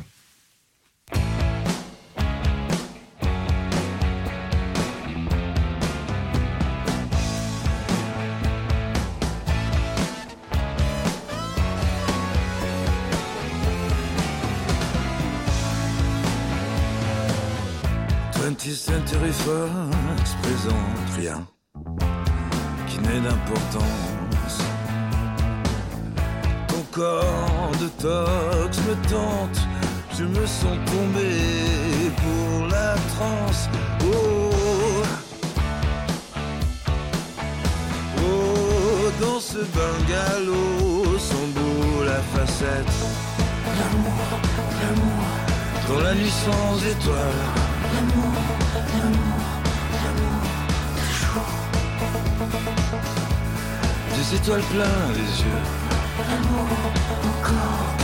[19.28, 21.46] Century Fox présente rien
[22.86, 24.58] qui n'est d'importance.
[26.68, 29.60] Ton corps de tox me tente,
[30.18, 33.68] je me sens tombé pour la transe.
[34.02, 34.50] Oh,
[38.18, 41.18] oh, dans ce bungalow,
[41.54, 42.94] beau la facette.
[43.78, 44.40] L'amour,
[44.80, 45.28] l'amour
[45.88, 48.67] dans la nuit sans étoiles.
[54.16, 55.64] Des étoiles plein les yeux.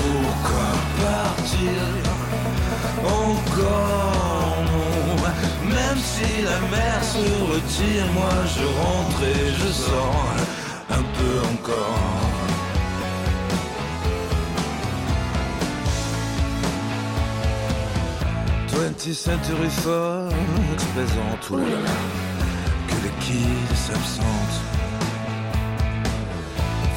[0.03, 0.71] Pourquoi
[1.03, 1.81] partir?
[3.05, 4.65] Encore
[5.69, 10.27] Même si la mer se retire, moi je rentre et je sors
[10.91, 12.35] un peu encore.
[18.69, 21.51] Twenty Century Fox présente,
[23.05, 24.61] que les kills s'absentent.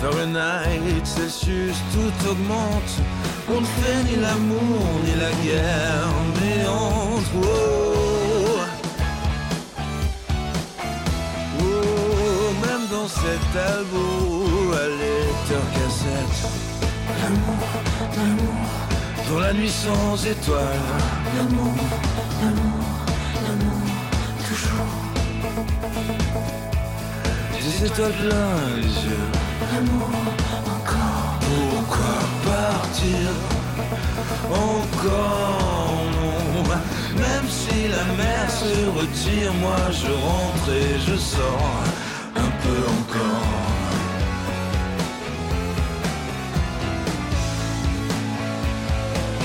[0.02, 2.93] Fahrenheit, Celsius, tout augmente.
[3.50, 7.32] On ne fait ni l'amour ni la guerre, mais entre.
[7.36, 8.60] Oh,
[11.60, 14.88] oh, même dans cet album à
[15.74, 16.38] cassette,
[17.22, 17.63] l'amour,
[18.17, 18.60] l'amour,
[19.30, 20.88] dans la nuit sans étoiles.
[21.38, 21.74] l'amour,
[22.41, 22.66] l'amour,
[27.80, 29.28] Des étoiles plein les yeux.
[30.66, 33.30] Encore, Pourquoi partir
[34.52, 36.63] encore non
[37.22, 41.84] Même si la mer se retire, moi je rentre et je sors
[42.36, 43.44] un peu encore.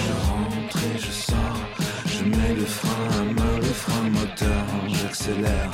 [0.07, 1.61] Je rentre et je sors,
[2.07, 5.71] je mets le frein à main, le frein moteur, j'accélère,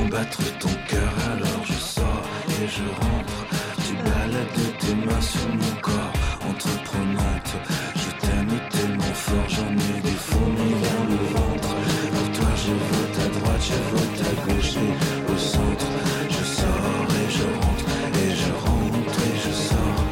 [0.00, 3.46] je sens battre ton cœur, alors je sors et je rentre.
[3.86, 6.12] Tu balades tes mains sur mon corps,
[6.48, 7.52] entreprenante.
[7.96, 11.74] Je t'aime tellement fort, j'en ai des fourmis dans le ventre.
[12.12, 15.86] Pour toi, je vote à droite, je vote à gauche et au centre.
[16.28, 17.86] Je sors et je rentre,
[18.22, 20.04] et je rentre et je sors.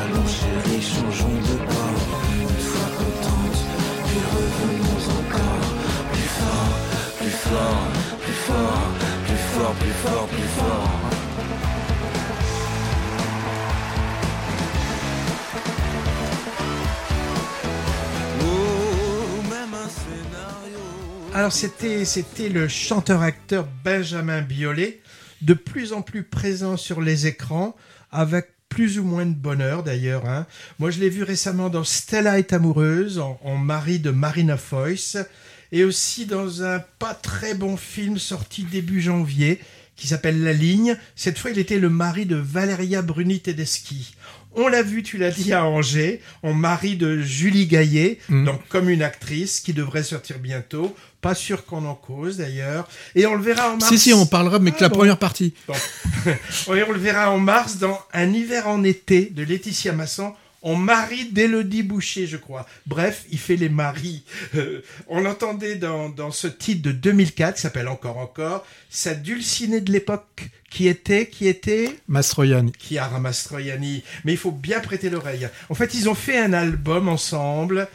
[0.00, 2.00] Allons chérie, changeons de bord.
[2.40, 3.58] Une fois contente,
[4.06, 5.68] puis revenons encore.
[6.12, 6.72] Plus fort,
[7.18, 7.86] plus fort,
[8.22, 8.90] plus fort,
[9.72, 9.76] Oh.
[21.32, 25.00] Alors c'était le chanteur-acteur Benjamin Biolay,
[25.42, 27.76] de plus en plus présent sur les écrans,
[28.10, 30.26] avec plus ou moins de bonheur d'ailleurs.
[30.26, 30.46] hein.
[30.80, 35.16] Moi je l'ai vu récemment dans Stella est amoureuse, en, en mari de Marina Foïs,
[35.72, 39.60] et aussi dans un pas très bon film sorti début janvier
[39.96, 40.96] qui s'appelle La Ligne.
[41.16, 44.14] Cette fois il était le mari de Valeria Bruni Tedeschi.
[44.56, 48.46] On l'a vu, tu l'as dit, à Angers, en mari de Julie Gaillet, Mhm.
[48.46, 50.96] donc comme une actrice qui devrait sortir bientôt.
[51.20, 52.88] Pas sûr qu'on en cause d'ailleurs.
[53.14, 53.88] Et on le verra en mars.
[53.88, 54.96] Si, si, on parlera, mais que Ah la bon.
[54.96, 55.54] première partie.
[56.68, 60.76] Oui, on le verra en mars dans Un hiver en été de Laetitia Masson en
[60.76, 62.66] mari d'Élodie Boucher, je crois.
[62.86, 64.24] Bref, il fait les maris.
[64.54, 69.80] Euh, on l'entendait dans, dans ce titre de 2004, qui s'appelle Encore Encore, sa dulcinée
[69.80, 72.72] de l'époque, qui était, qui était, Mastroianni.
[72.78, 74.02] Chiara Mastroianni.
[74.24, 75.48] Mais il faut bien prêter l'oreille.
[75.68, 77.88] En fait, ils ont fait un album ensemble,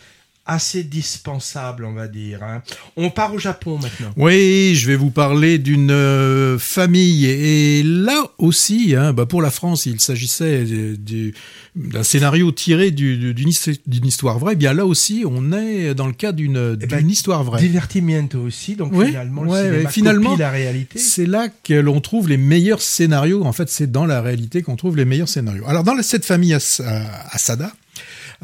[0.47, 2.43] assez dispensable, on va dire.
[2.43, 2.61] hein.
[2.97, 4.11] On part au Japon maintenant.
[4.17, 7.25] Oui, je vais vous parler d'une euh, famille.
[7.25, 11.33] Et là aussi, hein, bah pour la France, il s'agissait du- du-
[11.75, 14.53] d'un scénario tiré du- du- d'une his- d'une histoire vraie.
[14.53, 17.59] Eh bien là aussi, on est dans le cas d'une Eh ben, histoire vraie.
[17.61, 20.99] Divertimiento aussi, donc Oui, finalement, le ouais, cinéma ouais, finalement, copie la réalité.
[20.99, 23.43] C'est là que l'on trouve les meilleurs scénarios.
[23.45, 25.63] En fait, c'est dans la réalité qu'on trouve les meilleurs scénarios.
[25.67, 27.71] Alors, dans cette famille As- euh, Asada,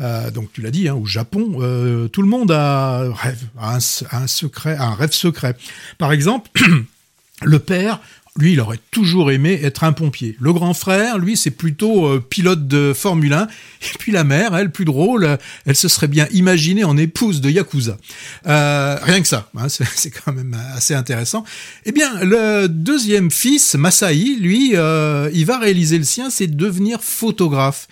[0.02, 3.04] euh, donc tu l'as dit, hein, au Japon, euh, tout le monde a,
[3.60, 3.80] un,
[4.28, 5.56] secret, un rêve secret.
[5.98, 6.50] Par exemple,
[7.44, 8.00] le père,
[8.38, 10.38] lui, il aurait toujours aimé être un pompier.
[10.40, 13.44] Le grand frère, lui, c'est plutôt euh, pilote de Formule 1.
[13.94, 17.50] Et puis la mère, elle, plus drôle, elle se serait bien imaginée en épouse de
[17.50, 17.98] Yakuza.
[18.46, 21.44] Rien que ça, hein, c'est quand même assez intéressant.
[21.86, 27.88] Eh bien, le deuxième fils, Masai, lui, il va réaliser le sien, c'est devenir photographe.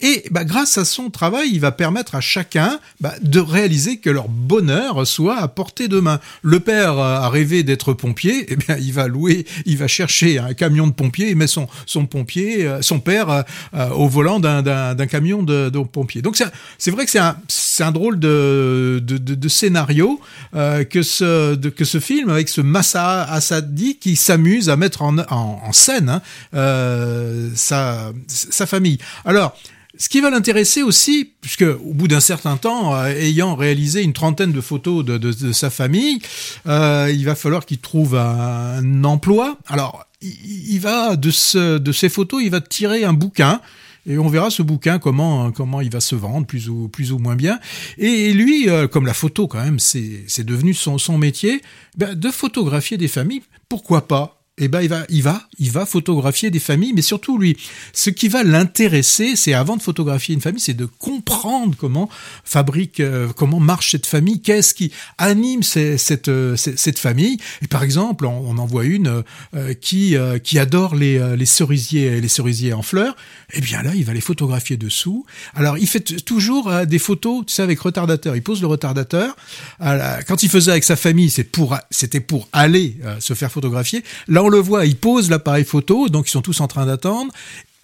[0.00, 4.10] Et bah, grâce à son travail, il va permettre à chacun bah, de réaliser que
[4.10, 6.20] leur bonheur soit à portée de main.
[6.42, 10.38] Le père euh, a rêvé d'être pompier, eh bien il va louer, il va chercher
[10.38, 13.42] un camion de pompier et met son son pompier, euh, son père euh,
[13.74, 16.22] euh, au volant d'un camion de, pompier.
[16.22, 16.36] Donc
[16.78, 17.36] c'est vrai que c'est un
[17.82, 20.20] un drôle de de, scénario
[20.54, 25.18] euh, que ce que ce film avec ce Massa Assadi qui s'amuse à mettre en
[25.18, 26.22] en, en scène hein,
[26.54, 28.98] euh, sa sa famille.
[29.24, 29.56] Alors
[29.96, 34.12] ce qui va l'intéresser aussi, puisque au bout d'un certain temps, euh, ayant réalisé une
[34.12, 36.18] trentaine de photos de, sa famille,
[36.66, 39.56] euh, il va falloir qu'il trouve un, emploi.
[39.66, 43.60] Alors, il, va de, ce, de ces photos, il va tirer un bouquin
[44.06, 47.60] Et on verra ce bouquin comment comment il va se vendre plus ou moins bien.
[47.98, 51.60] Et lui, euh, comme la photo quand même, c'est devenu son son métier,
[51.96, 53.42] ben, de photographier des familles.
[53.68, 54.43] Pourquoi pas?
[54.56, 57.56] Eh ben il va, il va, il va photographier des familles, mais surtout lui,
[57.92, 62.08] ce qui va l'intéresser, c'est avant de photographier une famille, c'est de comprendre comment
[62.44, 67.38] fabrique, euh, comment marche cette famille, qu'est-ce qui anime cette, euh, cette famille.
[67.62, 70.14] Et par exemple, on, en voit une euh, qui
[70.44, 73.16] qui adore les les cerisiers, les cerisiers en fleurs.
[73.54, 75.26] Eh bien là, il va les photographier dessous.
[75.54, 78.36] Alors il fait toujours des photos, tu sais, avec retardateur.
[78.36, 79.34] Il pose le retardateur.
[79.80, 84.04] Quand il faisait avec sa famille, pour, c'était pour aller se faire photographier.
[84.28, 87.32] Là, on le voit, il pose l'appareil photo, donc ils sont tous en train d'attendre.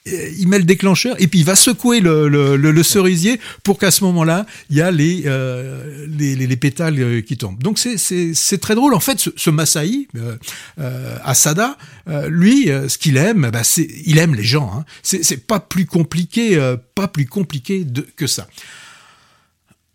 [0.06, 4.02] Et Il met le déclencheur et puis il va secouer le, cerisier pour qu'à ce
[4.04, 7.62] moment-là, il y a les, euh, les, les, les pétales euh, qui tombent.
[7.62, 8.94] Donc c'est, très drôle.
[8.94, 10.36] En fait, ce, ce euh,
[10.80, 11.76] euh, Asada,
[12.08, 14.72] euh, lui, euh, ce qu'il aime, bah, c'est, il aime les gens.
[14.74, 14.84] Hein.
[15.02, 18.46] C'est, pas plus compliqué, euh, pas plus compliqué que ça.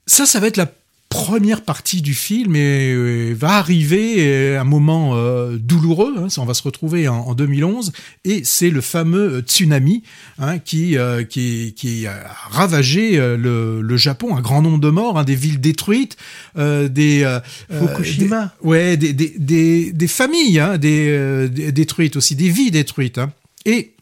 [0.06, 0.72] Ça, ça va être la
[1.16, 6.14] première partie du film et euh, va arriver euh, un moment euh, douloureux.
[6.18, 7.92] Hein, on va se retrouver en, en 2011
[8.26, 10.04] et c'est le fameux tsunami
[10.40, 12.14] hein, qui, euh, qui qui a
[12.50, 16.18] ravagé le, le Japon, un grand nombre de morts, hein, des villes détruites,
[16.58, 17.26] euh, des
[17.72, 18.54] Fukushima.
[18.62, 23.20] des- ouais, des des des, des familles hein, des, détruites aussi, des vies détruites.
[23.66, 23.94] Et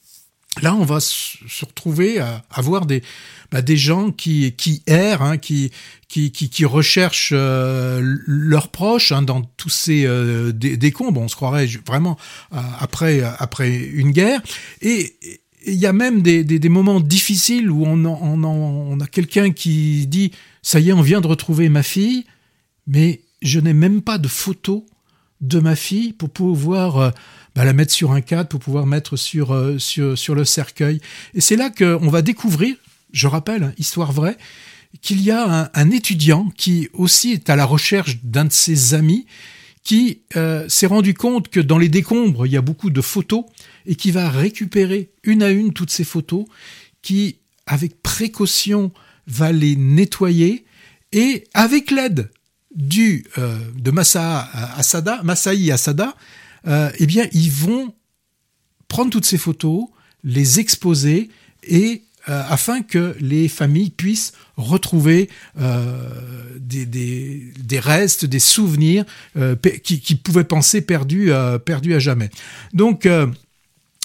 [0.62, 3.02] là, on va se retrouver à avoir des
[3.52, 5.72] bah, des gens qui qui errent, hein, qui
[6.08, 11.22] qui qui, recherchent euh, leurs proches hein, dans tous ces euh, dé- décombres.
[11.22, 12.18] On se croirait vraiment
[12.54, 14.42] euh, après après une guerre.
[14.82, 15.16] Et
[15.66, 20.08] il y a même des, des, moments difficiles où on, on, on a quelqu'un qui
[20.08, 22.26] dit ça y est, on vient de retrouver ma fille,
[22.86, 24.86] mais je n'ai même pas de photo
[25.42, 27.14] de ma fille pour pouvoir
[27.56, 31.00] bah, la mettre sur un cadre, pour pouvoir mettre sur, euh, sur, sur le cercueil.
[31.34, 32.76] Et c'est là qu'on va découvrir,
[33.12, 34.38] je rappelle, hein, histoire vraie,
[35.02, 39.26] qu'il y a un, étudiant qui aussi est à la recherche d'un de ses amis
[39.84, 43.44] qui euh, s'est rendu compte que dans les décombres, il y a beaucoup de photos
[43.86, 46.46] et qui va récupérer une à une toutes ces photos,
[47.02, 48.92] qui, avec précaution,
[49.28, 50.64] va les nettoyer
[51.12, 52.30] et avec l'aide
[52.74, 56.16] du euh, de Masa Asada, Masai Asada,
[56.68, 57.94] euh, eh bien, ils vont
[58.88, 59.86] prendre toutes ces photos,
[60.24, 61.30] les exposer
[61.64, 66.10] et euh, afin que les familles puissent retrouver euh,
[66.58, 69.04] des, des, restes, des souvenirs
[69.36, 71.60] euh, qui, pouvaient penser perdus, à
[72.00, 72.30] jamais.
[72.72, 73.04] Donc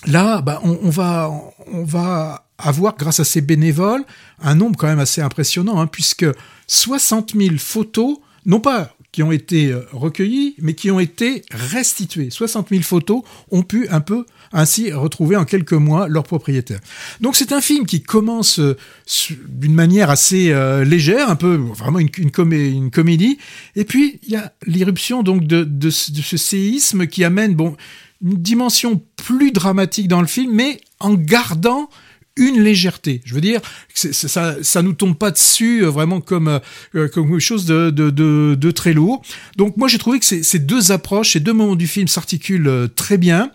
[0.07, 1.31] là, bah, on, on va,
[1.73, 4.05] on va avoir, grâce à ces bénévoles,
[4.41, 6.27] un nombre quand même assez impressionnant, hein, puisque
[6.67, 12.29] 60 000 photos, non pas qui ont été euh, recueillies, mais qui ont été restituées.
[12.31, 16.81] 60 000 photos ont pu un peu ainsi retrouver en quelques mois leur propriétaire.
[17.21, 18.77] Donc c'est un film qui commence euh,
[19.49, 23.39] d'une manière assez euh, légère, un peu vraiment une, une, comé- une comédie,
[23.77, 27.77] et puis il y a l'irruption donc de, de ce séisme qui amène bon
[28.23, 31.89] une dimension plus dramatique dans le film, mais en gardant
[32.39, 33.21] une légèreté.
[33.25, 33.61] Je veux dire,
[33.95, 36.59] ça, ça nous tombe pas dessus euh, vraiment comme euh,
[36.95, 39.23] euh, comme quelque chose de, de, de, de très lourd.
[39.57, 43.19] Donc moi j'ai trouvé que ces, deux approches, ces deux moments du film s'articulent très
[43.19, 43.51] bien.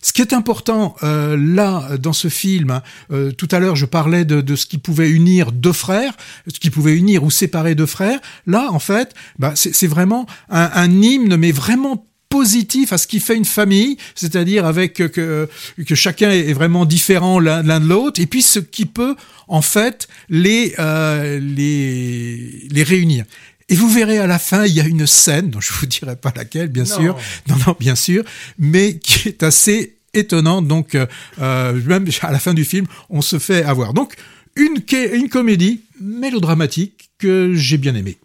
[0.00, 4.24] Ce qui est important euh, là dans ce film, euh, tout à l'heure je parlais
[4.24, 7.86] de, de ce qui pouvait unir deux frères, ce qui pouvait unir ou séparer deux
[7.86, 8.20] frères.
[8.46, 13.06] Là en fait, bah, c'est c'est vraiment un, un hymne, mais vraiment positif à ce
[13.06, 15.48] qui fait une famille, c'est-à-dire avec que,
[15.86, 19.16] que chacun est vraiment différent l'un de l'autre, et puis ce qui peut
[19.48, 23.24] en fait les euh, les les réunir.
[23.70, 26.16] Et vous verrez à la fin, il y a une scène dont je vous dirai
[26.16, 26.96] pas laquelle, bien Non.
[26.96, 27.18] sûr,
[27.48, 28.24] non non bien sûr,
[28.58, 30.66] mais qui est assez étonnante.
[30.68, 31.06] Donc euh,
[31.40, 33.92] euh, même à la fin du film, on se fait avoir.
[33.94, 34.14] Donc
[34.56, 38.18] une une comédie mélodramatique que j'ai bien aimée.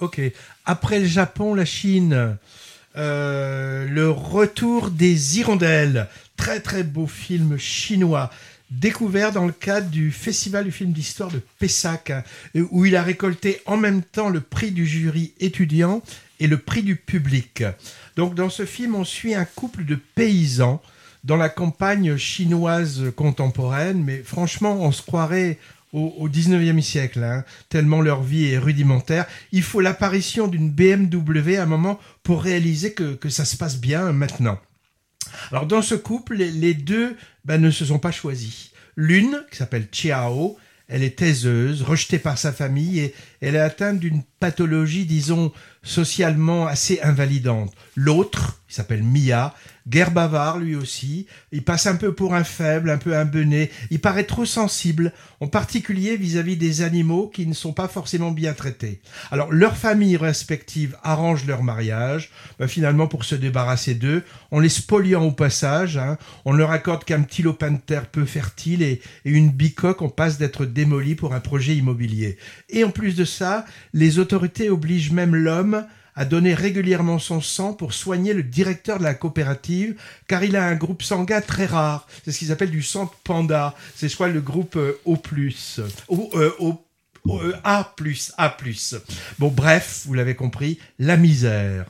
[0.00, 0.20] Ok.
[0.66, 2.36] Après le Japon, la Chine,
[2.96, 8.30] le retour des hirondelles, très très beau film chinois,
[8.70, 12.24] découvert dans le cadre du Festival du film d'histoire de Pessac, hein,
[12.70, 16.02] où il a récolté en même temps le prix du jury étudiant
[16.40, 17.62] et le prix du public.
[18.16, 20.82] Donc dans ce film, on suit un couple de paysans
[21.24, 25.58] dans la campagne chinoise contemporaine, mais franchement, on se croirait
[25.92, 29.26] au, au 19e siècle, hein, tellement leur vie est rudimentaire.
[29.52, 34.12] Il faut l'apparition d'une BMW à un moment pour réaliser que, ça se passe bien
[34.12, 34.58] maintenant.
[35.50, 38.70] Alors dans ce couple, les, les deux ben, ne se sont pas choisis.
[38.96, 40.56] L'une, qui s'appelle Chiao,
[40.88, 46.66] elle est taiseuse, rejetée par sa famille et elle est atteinte d'une pathologie, disons, socialement
[46.66, 47.74] assez invalidante.
[47.96, 49.54] L'autre, s'appelle Mia,
[49.88, 53.70] guerre bavard lui aussi, il passe un peu pour un faible, un peu un benet,
[53.90, 58.52] il paraît trop sensible, en particulier vis-à-vis des animaux qui ne sont pas forcément bien
[58.52, 59.00] traités.
[59.30, 64.68] Alors leurs familles respectives arrangent leur mariage, ben, finalement pour se débarrasser d'eux, en les
[64.68, 69.00] spoliant au passage, hein, on leur accorde qu'un petit lopin de terre peu fertile et,
[69.24, 72.38] et une bicoque, on passe d'être démoli pour un projet immobilier.
[72.68, 75.86] Et en plus de ça, les autorités obligent même l'homme
[76.16, 79.94] à donner régulièrement son sang pour soigner le directeur de la coopérative,
[80.26, 82.08] car il a un groupe sanguin très rare.
[82.24, 83.74] C'est ce qu'ils appellent du sang panda.
[83.94, 86.82] C'est, crois, le groupe euh, O+, euh, O-
[87.28, 87.94] O- euh, A+,
[88.38, 88.56] A+.
[89.38, 91.86] Bon, bref, vous l'avez compris, la misère.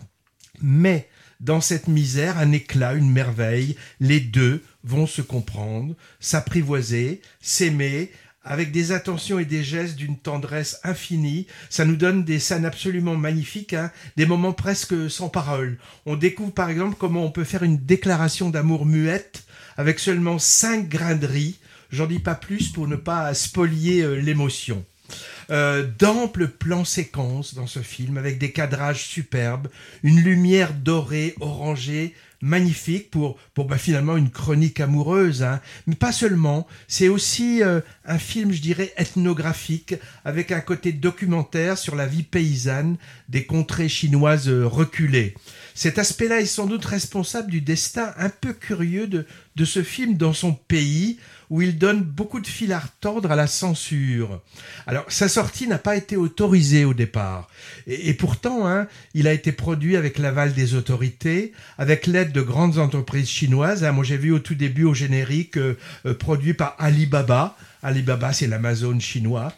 [0.61, 1.09] Mais
[1.41, 8.11] dans cette misère, un éclat, une merveille, les deux vont se comprendre, s'apprivoiser, s'aimer,
[8.47, 11.47] avec des attentions et des gestes d'une tendresse infinie.
[11.68, 15.78] Ça nous donne des scènes absolument magnifiques, hein, des moments presque sans parole.
[16.07, 19.44] On découvre par exemple comment on peut faire une déclaration d'amour muette
[19.76, 21.59] avec seulement cinq grains de riz.
[21.90, 24.84] J'en dis pas plus pour ne pas spolier euh, l'émotion.
[25.51, 29.68] Euh, d'amples plans séquences dans ce film avec des cadrages superbes,
[30.03, 35.43] une lumière dorée, orangée, magnifique pour, bah, finalement une chronique amoureuse.
[35.43, 35.61] hein.
[35.87, 41.78] Mais pas seulement, c'est aussi euh, un film, je dirais, ethnographique avec un côté documentaire
[41.78, 42.97] sur la vie paysanne
[43.28, 45.34] des contrées chinoises euh, reculées.
[45.77, 50.33] Cet aspect-là est sans doute responsable du destin un peu curieux de, ce film dans
[50.33, 51.18] son pays,
[51.51, 54.41] où il donne beaucoup de fil à retordre à la censure.
[54.87, 57.47] Alors, sa sortie n'a pas été autorisée au départ.
[57.87, 62.41] Et, et pourtant, hein, il a été produit avec l'aval des autorités, avec l'aide de
[62.41, 63.85] grandes entreprises chinoises.
[63.85, 63.93] hein.
[63.93, 67.55] Moi, j'ai vu au tout début au générique euh, euh, produit par Alibaba.
[67.83, 69.53] Alibaba, c'est l'Amazon chinois.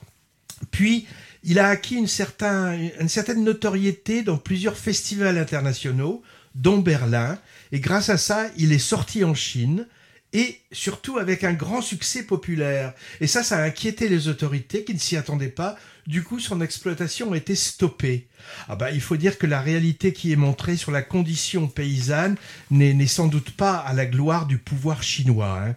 [0.73, 1.07] Puis,
[1.49, 6.23] il a acquis une, certain- une certaine notoriété dans plusieurs festivals internationaux,
[6.55, 7.39] dont Berlin.
[7.73, 9.87] Et grâce à ça, il est sorti en Chine
[10.35, 12.93] et surtout avec un grand succès populaire.
[13.23, 15.77] Et ça, ça a inquiété les autorités qui ne s'y attendaient pas.
[16.09, 18.29] Du coup, son exploitation a été stoppée.
[18.67, 22.37] Ah bah, il faut dire que la réalité qui est montrée sur la condition paysanne
[22.71, 25.61] n'est sans doute pas à la gloire du pouvoir chinois.
[25.63, 25.77] hein.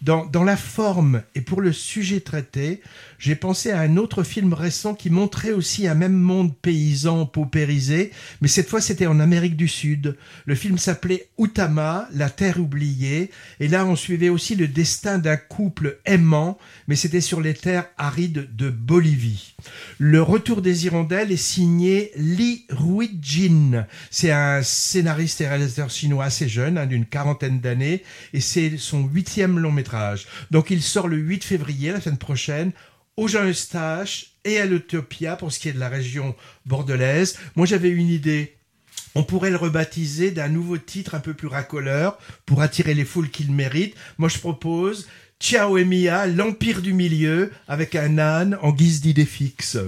[0.00, 2.82] Dans, dans la forme et pour le sujet traité,
[3.18, 8.12] j'ai pensé à un autre film récent qui montrait aussi un même monde paysan paupérisé,
[8.40, 10.16] mais cette fois c'était en Amérique du Sud.
[10.46, 15.36] Le film s'appelait Utama, la terre oubliée, et là on suivait aussi le destin d'un
[15.36, 19.56] couple aimant, mais c'était sur les terres arides de Bolivie.
[19.98, 23.86] Le retour des hirondelles est signé Li Ruijin.
[24.10, 28.02] C'est un scénariste et réalisateur chinois assez jeune, hein, d'une quarantaine d'années,
[28.32, 30.26] et c'est son huitième long métrage.
[30.50, 32.72] Donc il sort le 8 février, la semaine prochaine,
[33.16, 37.36] au Jean Eustache et à l'Utopia pour ce qui est de la région bordelaise.
[37.56, 38.54] Moi j'avais une idée.
[39.14, 43.30] On pourrait le rebaptiser d'un nouveau titre un peu plus racoleur pour attirer les foules
[43.30, 43.96] qu'il mérite.
[44.18, 45.08] Moi je propose
[45.40, 49.78] Ciao Mia, l'Empire du Milieu, avec un âne en guise d'idée fixe.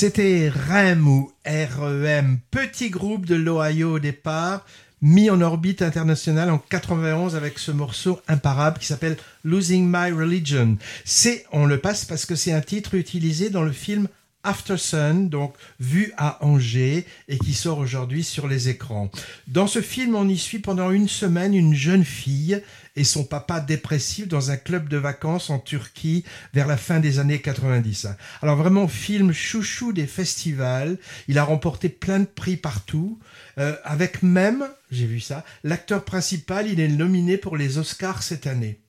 [0.00, 4.64] C'était REM ou REM, petit groupe de l'Ohio au départ,
[5.02, 10.78] mis en orbite internationale en 91 avec ce morceau imparable qui s'appelle Losing My Religion.
[11.04, 14.08] C'est, on le passe parce que c'est un titre utilisé dans le film
[14.42, 19.10] After Sun, donc vu à Angers et qui sort aujourd'hui sur les écrans.
[19.48, 22.62] Dans ce film, on y suit pendant une semaine une jeune fille
[22.96, 26.24] et son papa dépressif dans un club de vacances en Turquie
[26.54, 28.08] vers la fin des années 90.
[28.42, 30.96] Alors vraiment film chouchou des festivals,
[31.28, 33.18] il a remporté plein de prix partout,
[33.58, 38.46] euh, avec même, j'ai vu ça, l'acteur principal, il est nominé pour les Oscars cette
[38.46, 38.80] année.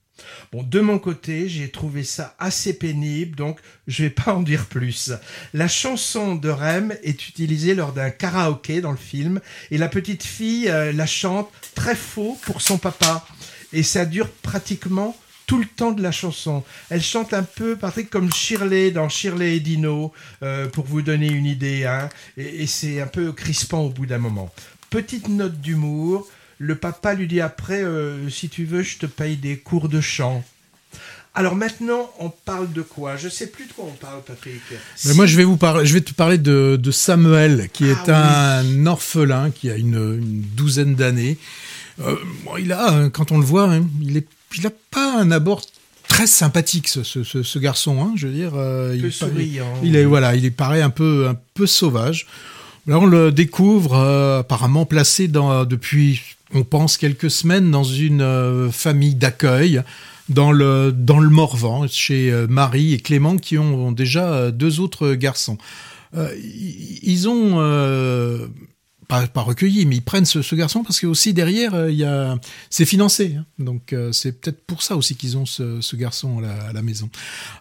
[0.52, 4.66] Bon, de mon côté, j'ai trouvé ça assez pénible, donc je vais pas en dire
[4.66, 5.12] plus.
[5.54, 9.40] La chanson de Rem est utilisée lors d'un karaoké dans le film,
[9.72, 13.26] et la petite fille euh, la chante très faux pour son papa.
[13.74, 15.16] Et ça dure pratiquement
[15.48, 16.64] tout le temps de la chanson.
[16.90, 20.14] Elle chante un peu, Patrick, comme Shirley dans Shirley et Dino,
[20.44, 21.86] euh, pour vous donner une idée.
[21.86, 24.50] Hein, et et c'est un peu crispant au bout d'un moment.
[24.90, 26.28] Petite note d'humour.
[26.64, 30.00] Le papa lui dit après, euh, si tu veux, je te paye des cours de
[30.00, 30.44] chant.
[31.34, 33.16] Alors maintenant, on parle de quoi?
[33.18, 34.62] Je sais plus de quoi on parle, Patrick.
[34.70, 37.86] Mais Si- moi, je vais vous parler, je vais te parler de, de Samuel, qui
[37.90, 41.38] est Ah un orphelin qui a une, une douzaine d'années.
[42.00, 45.20] Euh, bon, il a, hein, quand on le voit, hein, il est, il a pas
[45.20, 45.62] un abord
[46.10, 48.04] très sympathique, ce, ce, ce- ce garçon.
[48.04, 49.74] Hein, je veux dire, euh, peu il, souriant.
[49.84, 52.28] il est voilà, il est paraît un peu un peu sauvage.
[52.88, 56.20] Là, on le découvre euh, apparemment placé dans, depuis,
[56.54, 59.84] on pense quelques semaines, dans une euh, famille d'accueil
[60.30, 64.80] dans le dans le Morvan chez euh, Marie et Clément qui ont, déjà euh, deux
[64.80, 65.58] autres garçons.
[66.16, 66.34] Euh,
[67.04, 68.48] ils ont euh,
[69.12, 72.38] pas, pas recueilli, mais ils prennent ce, garçon parce que aussi derrière euh, il a
[72.70, 73.46] c'est financé, hein.
[73.60, 76.74] donc euh, c'est peut-être pour ça aussi qu'ils ont ce, ce garçon à la, à
[76.74, 77.10] la maison.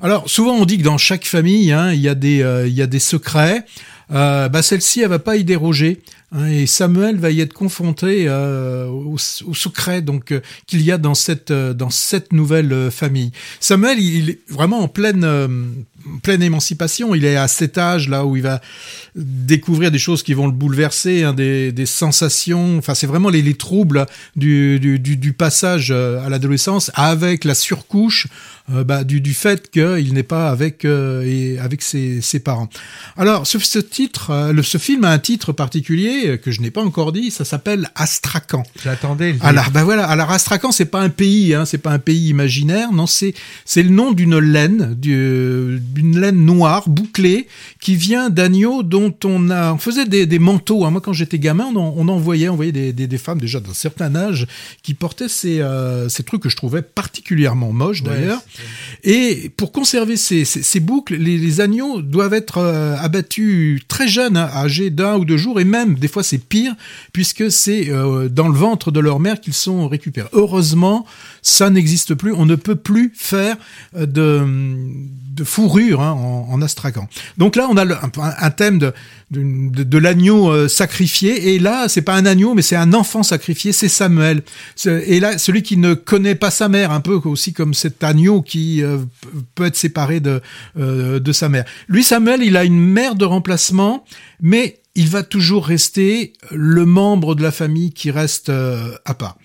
[0.01, 2.75] Alors souvent on dit que dans chaque famille hein, il y a des euh, il
[2.75, 3.65] y a des secrets.
[4.13, 6.03] Euh, bah celle-ci elle va pas y déroger
[6.39, 10.99] et Samuel va y être confronté euh, au, au secret donc euh, qu'il y a
[10.99, 13.33] dans cette euh, dans cette nouvelle euh, famille.
[13.59, 15.27] Samuel il, est vraiment en pleine
[16.23, 17.17] pleine émancipation.
[17.17, 18.61] Il est à cet âge là où il va
[19.17, 22.79] découvrir des choses qui vont le bouleverser, hein, des, des sensations.
[22.79, 24.07] Enfin, c'est vraiment les, les troubles
[24.37, 28.29] du, du, du, du passage à l'adolescence avec la surcouche
[28.73, 32.69] euh, bah, du, du fait qu'il n'est pas avec euh, et avec ses, ses parents.
[33.17, 36.61] Alors, ce, ce titre, euh, le, ce film a un titre particulier euh, que je
[36.61, 37.31] n'ai pas encore dit.
[37.31, 38.63] Ça s'appelle Astrakhan.
[38.83, 39.35] J'attendais.
[39.41, 40.07] Alors, bah voilà.
[40.07, 42.93] Alors, Astrakhan, c'est pas un pays, hein, c'est pas un pays imaginaire.
[42.93, 47.47] Non, c'est c'est le nom d'une laine, du- d'une laine noire bouclée
[47.81, 50.85] qui vient d'agneaux dont on a, on faisait des, des manteaux.
[50.85, 50.91] hein.
[50.91, 53.41] Moi, quand j'étais gamin, on en, on en voyait, on voyait des, des, des femmes
[53.41, 54.47] déjà d'un certain âge
[54.83, 58.41] qui portaient ces, euh, ces trucs que je trouvais particulièrement moches Ouais, d'ailleurs.
[59.03, 64.51] Et pour conserver ces, boucles, les, les agneaux doivent être euh, abattus très jeunes, hein,
[64.55, 66.75] âgés d'un ou deux jours, et même des fois c'est pire,
[67.13, 70.29] puisque c'est euh, dans le ventre de leur mère qu'ils sont récupérés.
[70.33, 71.07] Heureusement,
[71.43, 72.33] ça n'existe plus.
[72.33, 73.57] On ne peut plus faire
[73.97, 74.47] euh, de,
[75.35, 77.09] de fourrure hein, en, en.
[77.39, 78.93] Donc là, on a un, thème de,
[79.31, 83.23] de, de- l'agneau euh, sacrifié, et là, c'est pas un agneau, mais c'est un enfant
[83.23, 84.43] sacrifié, c'est Samuel.
[84.87, 88.43] Et là, celui qui ne connaît pas sa mère, un peu aussi comme cet agneau
[88.43, 88.99] qui euh,
[89.55, 90.41] peut être séparé de,
[90.77, 91.65] de sa mère.
[91.89, 94.05] Lui, Samuel, il a une mère de remplacement,
[94.41, 99.37] mais il va toujours rester le membre de la famille qui reste à part.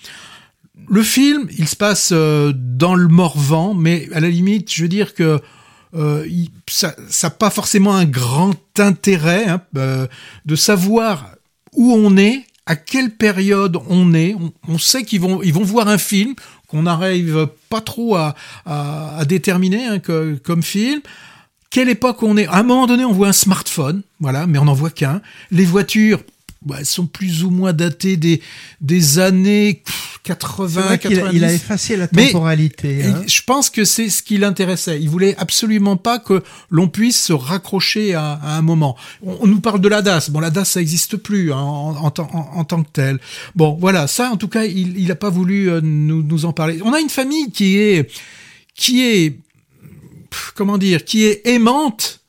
[0.89, 4.87] Le film, il se passe euh, dans le Morvan, mais à la limite, je veux
[4.89, 5.39] dire que
[5.95, 10.07] euh, il- ça n'a pas forcément un grand intérêt hein, euh,
[10.45, 11.31] de savoir
[11.73, 14.35] où on est à quelle période on est.
[14.35, 16.33] On, on sait qu'ils vont, ils vont voir un film
[16.67, 21.01] qu'on n'arrive pas trop à, à, à déterminer hein, que, comme film.
[21.69, 22.47] Quelle époque on est?
[22.47, 25.21] À un moment donné, on voit un smartphone, voilà, mais on n'en voit qu'un.
[25.51, 26.21] Les voitures,
[26.65, 28.41] bah, elles sont plus ou moins datées des,
[28.81, 31.37] des années pff, 80, C'est vrai qu'il a, 90.
[31.37, 33.03] il a effacé la temporalité.
[33.03, 33.21] Hein.
[33.27, 34.99] je pense que c'est ce qui l'intéressait.
[34.99, 36.41] Il voulait absolument pas que
[36.71, 38.95] l'on puisse se raccrocher à, à un moment.
[39.21, 40.29] On, on nous parle de la DAS.
[40.31, 43.19] Bon, la DAS, ça n'existe plus hein, en, en, tant- en- en tant que tel.
[43.55, 44.07] Bon, voilà.
[44.07, 46.79] Ça, en tout cas, il il a pas voulu euh, nous, nous en parler.
[46.83, 48.09] On a une famille qui est,
[48.73, 49.39] qui est,
[50.55, 52.21] comment dire, qui est aimante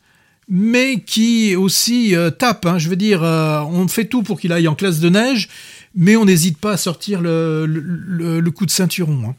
[0.49, 2.67] mais qui aussi euh, tape.
[2.67, 2.79] hein.
[2.79, 5.49] Je veux dire, euh, on fait tout pour qu'il aille en classe de neige,
[5.95, 9.31] mais on n'hésite pas à sortir le, coup de ceinturon.
[9.31, 9.35] hein.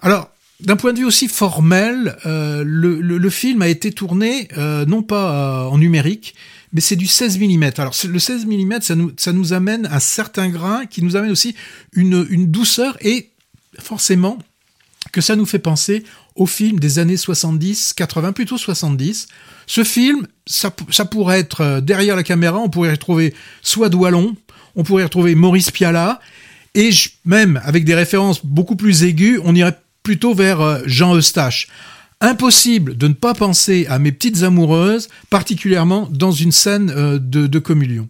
[0.00, 4.48] Alors, d'un point de vue aussi formel, euh, le, film a été tourné
[4.86, 6.34] non pas en numérique,
[6.72, 7.70] mais c'est du 16 mm.
[7.78, 11.54] Alors le 16 mm, ça nous, amène un certain grain, qui nous amène aussi
[11.92, 13.30] une, une douceur et
[13.78, 14.38] forcément
[15.10, 16.04] que ça nous fait penser
[16.36, 19.28] au film des années 70, 80, plutôt 70.
[19.66, 23.88] Ce film, ça, pou- ça pourrait être euh, derrière la caméra, on pourrait retrouver soit
[23.88, 24.34] Doualon,
[24.76, 26.20] on pourrait retrouver Maurice Pialat,
[26.74, 26.90] et
[27.24, 31.68] même avec des références beaucoup plus aiguës, on irait plutôt vers euh, Jean Eustache.
[32.24, 37.48] Impossible de ne pas penser à mes petites amoureuses, particulièrement dans une scène euh, de,
[37.48, 38.08] de communion.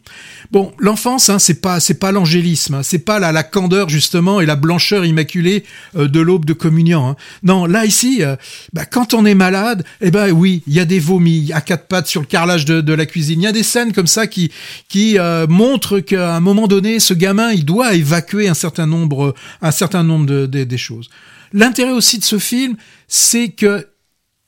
[0.51, 4.43] Bon, l'enfance, hein, c'est pas c'est pas l'angélisme, hein, c'est pas la, la candeur justement
[4.43, 5.65] et la blancheur immaculée
[5.97, 7.09] euh, de l'aube de communion.
[7.09, 7.17] hein.
[7.43, 8.37] Non, là ici, euh,
[8.75, 11.87] bah, quand on est malade, eh ben oui, il y a des vomis à quatre
[11.87, 13.41] pattes sur le carrelage de, de la cuisine.
[13.41, 14.51] Il y a des scènes comme ça qui
[14.91, 19.35] qui euh, montrent qu'à un moment donné, ce gamin, il doit évacuer un certain nombre
[19.63, 21.09] un certain nombre de, de- des choses.
[21.55, 22.77] L'intérêt aussi de ce film,
[23.09, 23.87] c'est que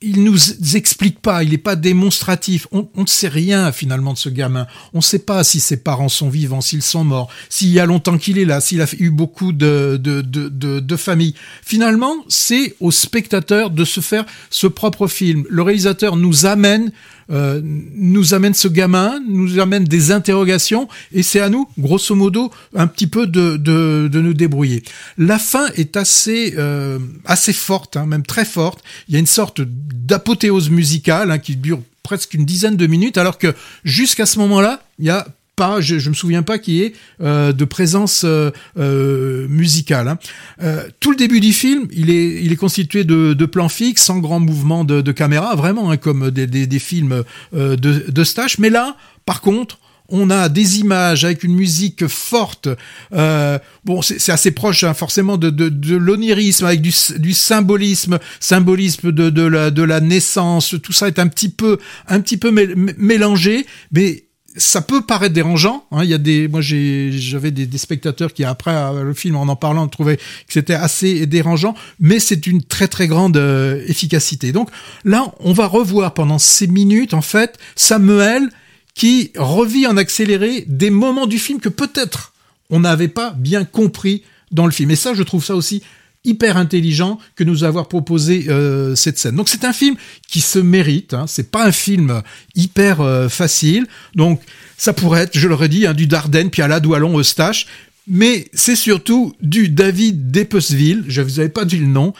[0.04, 0.36] il nous
[0.76, 2.66] explique pas, il n'est pas démonstratif.
[2.72, 4.66] On ne sait rien finalement de ce gamin.
[4.92, 7.86] On ne sait pas si ses parents sont vivants, s'ils sont morts, s'il y a
[7.86, 11.34] longtemps qu'il est là, s'il a eu beaucoup de, de, de, de, de familles.
[11.62, 15.44] Finalement, c'est au spectateur de se faire ce propre film.
[15.48, 16.92] Le réalisateur nous amène,
[17.30, 22.50] euh, nous amène ce gamin, nous amène des interrogations, et c'est à nous, grosso modo,
[22.74, 24.82] un petit peu de, de, de nous débrouiller.
[25.18, 28.82] La fin est assez, euh, assez forte, hein, même très forte.
[29.08, 33.18] Il y a une sorte d'apothéose musicale hein, qui dure presque une dizaine de minutes,
[33.18, 33.54] alors que
[33.84, 36.92] jusqu'à ce moment-là, il y a pas, je, je me souviens pas qu'il y ait
[37.20, 40.08] euh, de présence euh, euh, musicale.
[40.08, 40.18] hein.
[40.62, 44.04] Euh, tout le début du film, il est, il est constitué de, de plans fixes,
[44.04, 47.24] sans grand mouvement de, de caméra, vraiment hein, comme des, des, des films
[47.54, 48.58] euh, de, de Stache.
[48.58, 48.96] Mais là,
[49.26, 49.78] par contre,
[50.10, 52.68] on a des images avec une musique forte.
[53.14, 58.18] Euh, bon, c'est assez proche hein, forcément de, de, de l'onirisme, avec du, du symbolisme,
[58.38, 60.74] symbolisme de, de, la, de la naissance.
[60.82, 64.23] Tout ça est un petit peu, un petit peu mé- mé- mélangé, mais
[64.56, 65.84] ça peut paraître dérangeant.
[65.90, 66.04] Hein.
[66.04, 69.42] Il y a des, moi j'avais des, des spectateurs qui après euh, le film en
[69.42, 74.52] en parlant trouvaient que c'était assez dérangeant, mais c'est une très très grande euh, efficacité.
[74.52, 74.70] Donc
[75.04, 78.48] là, on va revoir pendant ces minutes en fait Samuel
[78.94, 82.32] qui revit en accéléré des moments du film que peut-être
[82.70, 84.90] on n'avait pas bien compris dans le film.
[84.90, 85.82] Et ça, je trouve ça aussi
[86.24, 89.36] hyper intelligent que nous avoir proposé euh, cette scène.
[89.36, 89.96] Donc c'est un film
[90.28, 91.14] qui se mérite.
[91.14, 91.26] Hein.
[91.26, 92.22] C'est pas un film
[92.54, 93.86] hyper euh, facile.
[94.14, 94.40] Donc
[94.76, 97.66] ça pourrait être, je l'aurais dit, hein, du Dardenne, puis à la Doualon, Eustache.
[98.06, 101.04] Mais c'est surtout du David Depesville.
[101.08, 102.12] Je vous avais pas dit le nom.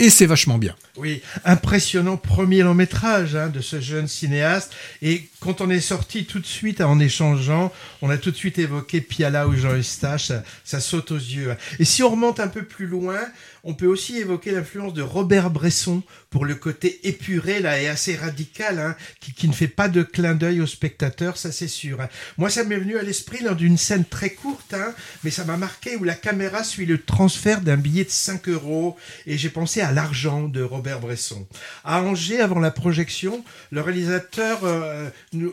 [0.00, 0.74] Et c'est vachement bien.
[0.96, 4.72] Oui, impressionnant premier long métrage hein, de ce jeune cinéaste.
[5.02, 8.58] Et quand on est sorti tout de suite en échangeant, on a tout de suite
[8.58, 11.54] évoqué Piala ou Jean Eustache, ça, ça saute aux yeux.
[11.78, 13.18] Et si on remonte un peu plus loin,
[13.64, 18.14] on peut aussi évoquer l'influence de Robert Bresson pour le côté épuré là et assez
[18.16, 22.00] radical, hein, qui, qui ne fait pas de clin d'œil au spectateur, ça c'est sûr.
[22.00, 22.08] hein.
[22.38, 24.94] Moi, ça m'est venu à l'esprit lors d'une scène très courte, hein,
[25.24, 28.96] mais ça m'a marqué où la caméra suit le transfert d'un billet de 5 euros
[29.26, 31.46] et j'ai pensé à l'argent de Robert Bresson.
[31.84, 35.52] À Angers, avant la projection, le réalisateur, euh, nous-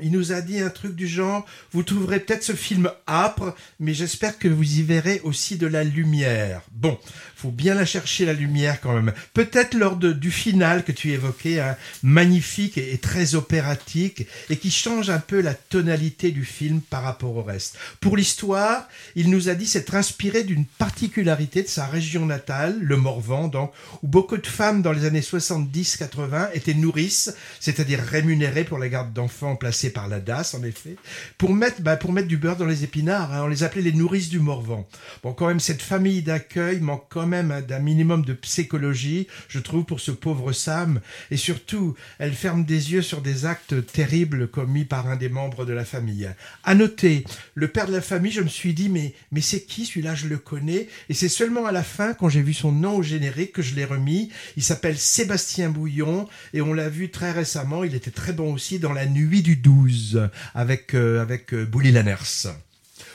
[0.00, 3.94] il nous a dit un truc du genre, vous trouverez peut-être ce film âpre, mais
[3.94, 6.62] j'espère que vous y verrez aussi de la lumière.
[6.72, 6.98] Bon,
[7.36, 9.12] faut bien la chercher la lumière quand même.
[9.34, 14.70] Peut-être lors de- du final que tu évoquais, hein, magnifique et, très opératique, et qui
[14.70, 17.76] change un peu la tonalité du film par rapport au reste.
[18.00, 22.96] Pour l'histoire, il nous a dit s'être inspiré d'une particularité de sa région natale, le
[22.96, 28.78] Morvan, donc, où beaucoup de femmes dans les années 70-80 étaient nourrices, c'est-à-dire rémunérées pour
[28.78, 30.96] la garde d'enfants placés par la DAS, en effet,
[31.38, 33.32] pour mettre, bah, pour mettre du beurre dans les épinards.
[33.32, 33.42] hein.
[33.44, 34.86] On les appelait les nourrices du Morvan.
[35.22, 39.84] Bon, quand même, cette famille d'accueil manque quand même d'un minimum de psychologie, je trouve,
[39.84, 41.00] pour ce pauvre Sam.
[41.30, 45.64] Et surtout, elle ferme des yeux sur des actes terribles commis par un des membres
[45.64, 46.28] de la famille.
[46.64, 47.24] À noter,
[47.54, 50.14] le père de la famille, je me suis dit, mais, mais c'est qui celui-là?
[50.14, 50.88] Je le connais.
[51.08, 53.74] Et c'est seulement à la fin, quand j'ai vu son nom au générique, que je
[53.74, 54.30] l'ai remis.
[54.56, 57.84] Il s'appelle Sébastien Bouillon et on l'a vu très récemment.
[57.84, 61.92] Il était très bon aussi dans La Nuit du 12 avec, euh, avec euh, Bouli
[61.92, 62.48] Lanners.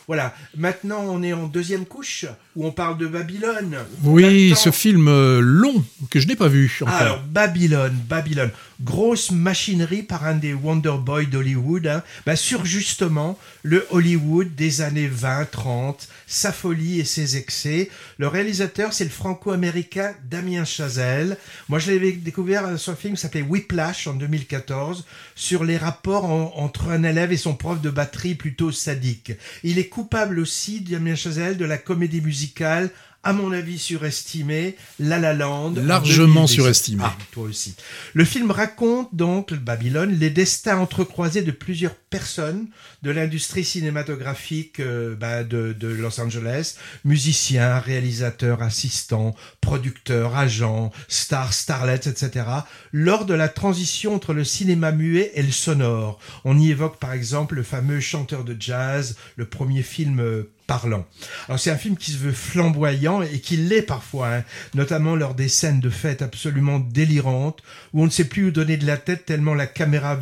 [0.07, 3.77] Voilà, maintenant on est en deuxième couche où on parle de Babylone.
[4.03, 6.93] Oui, ce film euh, long que je n'ai pas vu encore.
[6.95, 8.51] Alors, Babylone, Babylone,
[8.81, 14.79] grosse machinerie par un des Wonder Boys d'Hollywood, hein, bah, sur justement le Hollywood des
[14.81, 17.89] années 20-30, sa folie et ses excès.
[18.17, 21.37] Le réalisateur, c'est le franco-américain Damien Chazelle.
[21.69, 25.05] Moi, je l'avais découvert euh, sur un film qui s'appelait Whiplash en 2014,
[25.35, 29.33] sur les rapports en- entre un élève et son prof de batterie plutôt sadique.
[29.63, 32.91] Il est coupable aussi, Damien Chazelle, de la comédie musicale
[33.23, 35.75] à mon avis surestimée, La La Land.
[35.77, 36.55] en Largement 2017.
[36.55, 37.03] surestimée.
[37.05, 37.75] Ah, toi aussi.
[38.13, 42.67] Le film raconte donc, Babylone, les destins entrecroisés de plusieurs personnes
[43.03, 51.53] de l'industrie cinématographique euh, bah, de, de Los Angeles, musiciens, réalisateurs, assistants, producteurs, agents, stars,
[51.53, 52.45] starlets, etc.,
[52.93, 56.19] lors de la transition entre le cinéma muet et le sonore.
[56.45, 61.07] On y évoque par exemple le fameux chanteur de jazz, le premier film euh, parlant.
[61.47, 64.43] Alors c'est un film qui se veut flamboyant et qui l'est parfois, hein,
[64.75, 67.63] notamment lors des scènes de fête absolument délirantes
[67.93, 70.15] où on ne sait plus où donner de la tête tellement la caméra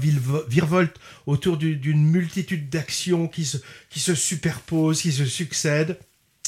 [0.48, 3.58] virevolte autour du- d'une multitude d'actions qui se,
[3.90, 5.98] qui se superposent, qui se succèdent.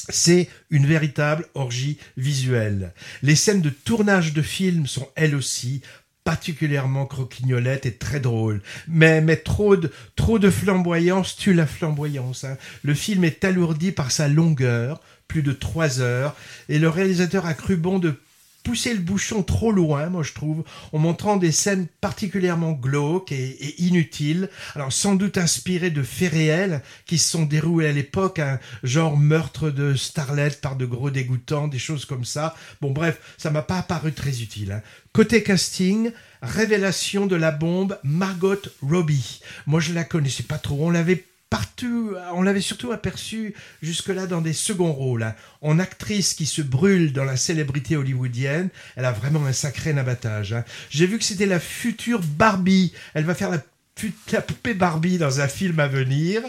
[0.10, 2.94] C'est une véritable orgie visuelle.
[3.24, 5.82] Les scènes de tournage de films sont elles aussi
[6.28, 8.62] particulièrement croquignolettes et très drôles.
[8.90, 12.44] Mais, mais trop, de, trop de flamboyance tue la flamboyance.
[12.44, 12.58] hein.
[12.84, 15.00] Le film est alourdi par sa longueur,
[15.30, 16.36] plus de trois heures,
[16.68, 18.20] et le réalisateur a cru bon de
[18.68, 23.82] pousser le bouchon trop loin, moi je trouve, en montrant des scènes particulièrement glauques et,
[23.82, 28.60] inutiles, alors sans doute inspirées de faits réels qui se sont déroulés à l'époque, un
[28.84, 32.56] genre meurtre de starlet par de gros dégoûtants, des choses comme ça.
[32.82, 34.74] Bon bref, ça m'a pas paru très utile.
[34.74, 34.82] hein.
[35.14, 36.12] Côté casting,
[36.42, 39.40] révélation de la bombe, Margot Robbie.
[39.66, 44.42] Moi je la connaissais pas trop, on l'avait partout, on l'avait surtout aperçu jusque-là dans
[44.42, 45.24] des seconds rôles.
[45.24, 45.36] hein.
[45.62, 50.54] En actrice qui se brûle dans la célébrité hollywoodienne, elle a vraiment un sacré nabattage.
[50.54, 50.64] hein.
[50.90, 52.94] J'ai vu que c'était la future Barbie.
[53.14, 53.62] Elle va faire la
[54.42, 56.44] poupée Barbie dans un film à venir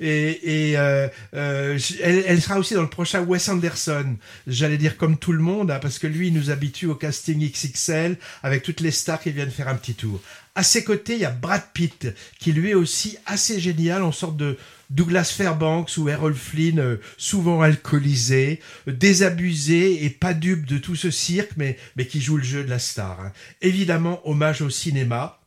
[0.00, 4.16] et, euh, euh, elle sera aussi dans le prochain Wes Anderson
[4.46, 7.38] j'allais dire comme tout le monde hein, parce que lui il nous habitue au casting
[7.50, 10.22] XXL avec toutes les stars qui viennent faire un petit tour
[10.56, 12.08] à ses côtés il y a Brad Pitt
[12.40, 14.56] qui lui est aussi assez génial en sorte de
[14.90, 21.10] Douglas Fairbanks ou Errol Flynn euh, souvent alcoolisé désabusé et pas dupe de tout ce
[21.10, 23.32] cirque mais, mais qui joue le jeu de la star hein.
[23.60, 25.40] évidemment hommage au cinéma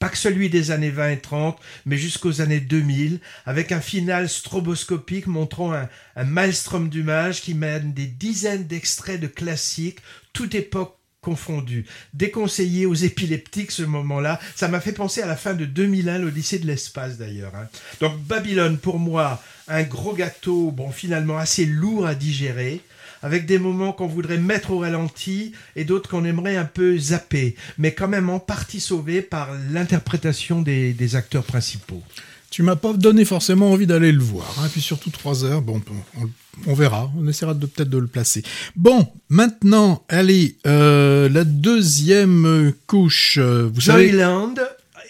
[0.00, 4.28] pas que celui des années 20 et 30, mais jusqu'aux années 2000, avec un final
[4.28, 10.00] stroboscopique montrant un, un maelstrom d'images qui mène des dizaines d'extraits de classiques,
[10.34, 11.86] toute époque confondue.
[12.12, 16.58] Déconseillé aux épileptiques ce moment-là, ça m'a fait penser à la fin de 2001, l'Odyssée
[16.58, 17.54] de l'espace d'ailleurs.
[17.56, 17.68] hein.
[18.00, 22.82] Donc Babylone, pour moi, un gros gâteau, bon finalement assez lourd à digérer,
[23.22, 27.56] avec des moments qu'on voudrait mettre au ralenti et d'autres qu'on aimerait un peu zapper,
[27.78, 32.02] mais quand même en partie sauvés par l'interprétation des, acteurs principaux.
[32.50, 34.54] Tu m'as pas donné forcément envie d'aller le voir.
[34.58, 34.68] Hein.
[34.70, 35.82] Puis surtout trois heures, bon,
[36.20, 36.28] on,
[36.66, 37.10] on verra.
[37.18, 38.42] On essaiera peut-être de le placer.
[38.76, 43.38] Bon, maintenant, allez, euh, la deuxième couche.
[43.40, 44.54] euh, Vous savez, Joyland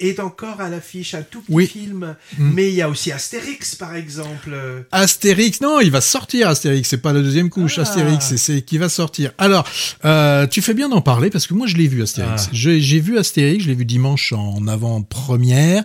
[0.01, 1.66] est encore à l'affiche, un tout petit Oui.
[1.66, 2.51] film, Mm.
[2.55, 4.55] mais il y a aussi Astérix par exemple.
[4.92, 7.82] Astérix, non, il va sortir Astérix, c'est pas la deuxième couche, Ah.
[7.82, 9.32] Astérix, c'est- qui va sortir.
[9.38, 9.66] Alors,
[10.05, 12.45] euh, tu fais bien d'en parler parce que moi je l'ai vu Astérix.
[12.47, 12.51] Ah.
[12.53, 15.84] J'ai j'ai vu Astérix, je l'ai vu dimanche en avant-première.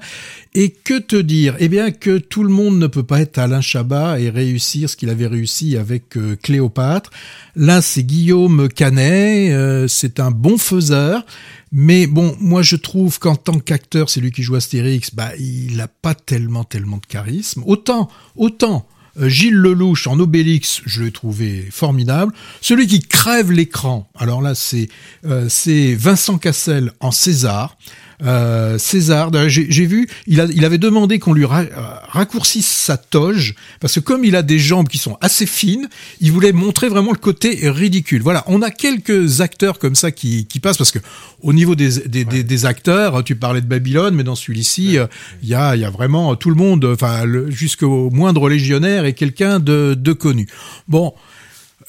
[0.55, 1.55] Et que te dire?
[1.59, 4.95] Eh bien que tout le monde ne peut pas être Alain Chabat et réussir ce
[4.95, 7.11] qu'il avait réussi avec euh, Cléopâtre.
[7.55, 11.23] Là, c'est Guillaume Canet, euh, c'est un bon faiseur.
[11.71, 15.79] Mais bon, moi je trouve qu'en tant qu'acteur, c'est lui qui joue Astérix, bah il
[15.81, 17.63] a pas tellement tellement de charisme.
[17.65, 18.87] Autant, autant
[19.19, 22.33] euh, Gilles Lelouch en Obélix, je l'ai trouvé formidable.
[22.61, 24.89] Celui qui crève l'écran, alors là c'est
[25.25, 27.77] euh, c'est Vincent Cassel en César.
[28.21, 31.67] Euh, César, j'ai vu, il, a, il avait demandé qu'on lui ra- euh,
[32.09, 35.87] raccourcisse sa toge, parce que comme il a des jambes qui sont assez fines,
[36.19, 38.21] il voulait montrer vraiment le côté ridicule.
[38.21, 40.99] Voilà, on a quelques acteurs comme ça qui, qui passent, parce que
[41.41, 45.07] au niveau des, des, des, des acteurs, tu parlais de Babylone, mais dans celui-ci, euh,
[45.41, 49.59] il y, a, y a vraiment tout le monde, enfin jusqu'au moindre légionnaire et quelqu'un
[49.59, 50.47] de, de connu.
[50.89, 51.13] Bon.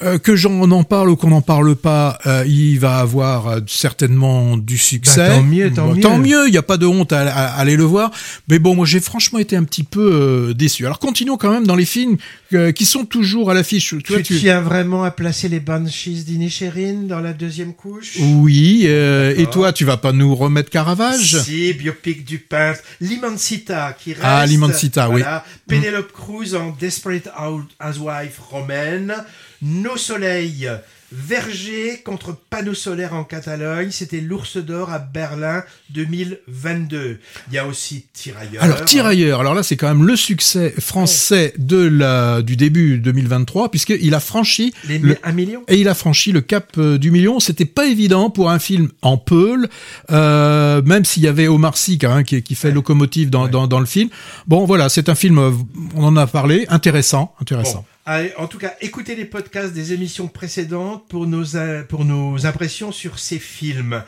[0.03, 3.59] Euh, que j'en en parle ou qu'on n'en parle pas, euh, il va avoir euh,
[3.67, 5.17] certainement du succès.
[5.27, 6.01] Bah, tant mieux, tant mieux.
[6.01, 8.09] Tant mieux, il n'y a pas de honte à, à- à aller le voir.
[8.47, 10.01] Mais bon, moi j'ai franchement été un petit peu
[10.49, 10.85] euh, déçu.
[10.85, 12.17] Alors continuons quand même dans les films
[12.53, 13.93] euh, qui sont toujours à l'affiche.
[14.03, 18.17] Tu vois, Tu tiens vraiment à placer les Banshees d'Inisherin dans la deuxième couche?
[18.19, 21.37] Oui, euh, et toi, tu vas pas nous remettre Caravage?
[21.41, 22.79] Si, biopic du peintre.
[23.01, 24.23] L'Immensita qui reste.
[24.25, 25.21] Ah, l'Immensita, oui.
[25.21, 25.45] voilà.
[25.67, 27.29] Penelope Cruz en Desperate
[27.79, 29.13] Housewife romaine.
[29.61, 30.69] Nos soleils.
[31.13, 37.19] Verger contre panneaux solaires en Catalogne, c'était l'ours d'or à Berlin 2022.
[37.49, 38.63] Il y a aussi Tirailleurs.
[38.63, 43.71] Alors Tirailleurs, alors là c'est quand même le succès français de la du début 2023
[43.71, 47.11] puisqu'il a franchi Les le, un million et il a franchi le cap euh, du
[47.11, 47.41] million.
[47.41, 49.67] C'était pas évident pour un film en peul,
[50.11, 53.81] euh, même s'il y avait Omar Sy même, qui, qui fait locomotive dans, dans, dans
[53.81, 54.07] le film.
[54.47, 55.51] Bon, voilà, c'est un film, euh,
[55.95, 57.79] on en a parlé, intéressant, intéressant.
[57.79, 57.90] Bon.
[58.07, 62.91] En tout cas, écoutez les podcasts des émissions précédentes pour nos, euh, pour nos impressions
[62.91, 64.03] sur ces films.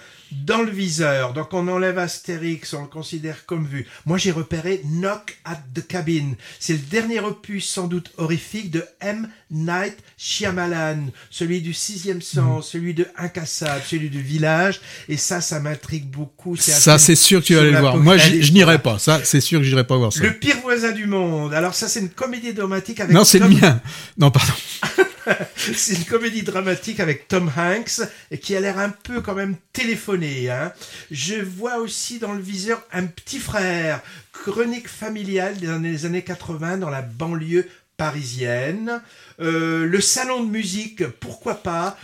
[0.46, 3.88] Dans le viseur, donc on enlève Astérix, on le considère comme vu.
[4.06, 6.34] Moi j'ai repéré Knock at the Cabin.
[6.60, 9.30] C'est le dernier opus sans doute horrifique de M.
[9.52, 14.82] Night Shyamalan, celui du sixième sens, celui de Incassable, celui du village.
[15.08, 16.56] Et ça, ça m'intrigue beaucoup.
[16.56, 17.98] Ça, c'est sûr que tu vas aller le voir.
[17.98, 18.98] Moi, je n'irai pas.
[19.00, 20.24] Ça, c'est sûr que j'irai pas voir ça.
[20.24, 21.54] Le pire voisin du monde.
[21.54, 23.82] Alors ça, c'est une comédie dramatique avec Non, c'est le mien.
[24.18, 24.54] Non, pardon.
[25.56, 28.02] C'est une comédie dramatique avec Tom Hanks
[28.32, 30.50] et qui a l'air un peu quand même téléphoné.
[30.50, 30.74] Hein.
[31.12, 34.02] Je vois aussi dans le viseur un petit frère,
[34.32, 37.68] chronique familiale des années, des années 80 dans la banlieue
[37.98, 39.02] parisienne.
[39.40, 41.98] Euh, le salon de musique, pourquoi pas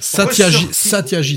[0.72, 0.74] Satyajit-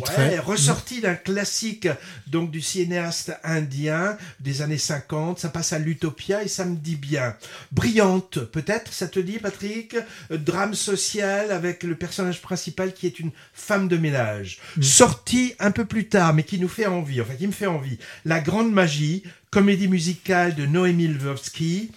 [0.00, 1.88] Ressorti- ouais, ressorti d'un classique
[2.26, 5.38] donc du cinéaste indien des années 50.
[5.38, 7.36] Ça passe à l'Utopia et ça me dit bien.
[7.72, 9.96] Brillante, peut-être, ça te dit, Patrick?
[10.30, 14.58] Euh, Drame social avec le personnage principal qui est une femme de ménage.
[14.80, 17.20] Sorti un peu plus tard, mais qui nous fait envie.
[17.20, 17.98] Enfin, qui me fait envie.
[18.24, 21.90] La Grande Magie, comédie musicale de Noémie Lvovsky.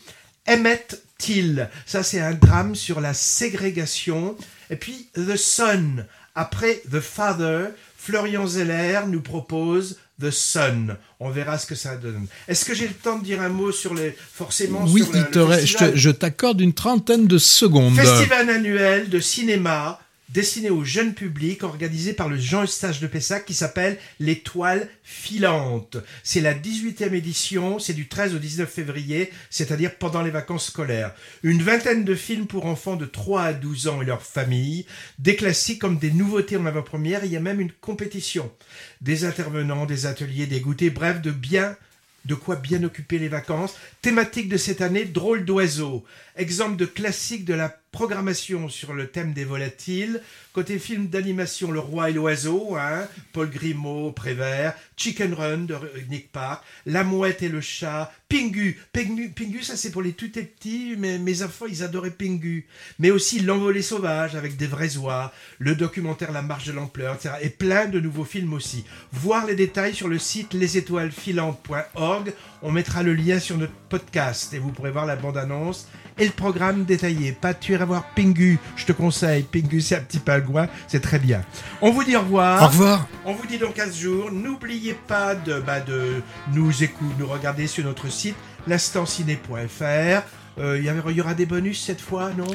[0.47, 4.37] Emmett Till, ça c'est un drame sur la ségrégation.
[4.69, 6.05] Et puis The Son,
[6.35, 10.95] après The Father, Florian Zeller nous propose The Son.
[11.19, 12.27] On verra ce que ça donne.
[12.47, 15.25] Est-ce que j'ai le temps de dire un mot sur les forcément Oui, sur il
[15.25, 17.95] te festival je t'accorde une trentaine de secondes.
[17.95, 19.99] Festival annuel de cinéma
[20.35, 25.95] destiné au jeune public organisé par le Jean Eustache de Pessac qui s'appelle L'étoile filante.
[26.23, 31.15] C'est la 18e édition, c'est du 13 au 19 février, c'est-à-dire pendant les vacances scolaires.
[31.41, 34.85] Une vingtaine de films pour enfants de 3 à 12 ans et leurs familles,
[35.19, 38.51] des classiques comme des nouveautés en avant-première, il y a même une compétition.
[38.99, 41.77] Des intervenants, des ateliers, des goûters, bref, de bien
[42.25, 43.75] de quoi bien occuper les vacances.
[44.01, 46.03] Thématique de cette année, drôle d'oiseau.
[46.35, 50.21] Exemple de classique de la programmation sur le thème des volatiles.
[50.51, 55.75] Côté film d'animation, Le Roi et l'Oiseau, hein, Paul Grimaud, Prévert, Chicken Run de
[56.09, 58.77] Nick Park, La Mouette et le Chat, Pingu.
[58.91, 62.67] Pingu, ça c'est pour les tout petits, mais mes enfants ils adoraient Pingu.
[62.99, 67.35] Mais aussi L'Envolée sauvage avec des vrais oies, le documentaire La Marche de l'Ampleur, etc.
[67.43, 68.83] Et plein de nouveaux films aussi.
[69.13, 72.33] Voir les détails sur le site lesétoilesfilantes.org.
[72.61, 75.87] On mettra le lien sur notre podcast et vous pourrez voir la bande-annonce
[76.17, 77.31] et le programme détaillé.
[77.33, 79.43] Pas de tuer à voir Pingu, je te conseille.
[79.43, 81.41] Pingu, c'est un petit pingouin, c'est très bien.
[81.81, 82.63] On vous dit au revoir.
[82.63, 83.07] Au revoir.
[83.25, 84.31] On vous dit dans 15 jours.
[84.31, 86.21] N'oubliez pas de, bah, de
[86.53, 88.35] nous écouter, nous regarder sur notre site
[88.67, 90.21] l'instantciné.fr.
[90.57, 92.47] Euh, Il y avait- il y aura des bonus cette fois, non?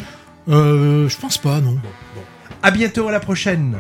[0.48, 1.78] Euh, je pense pas, non.
[2.62, 3.76] À bientôt, à la prochaine.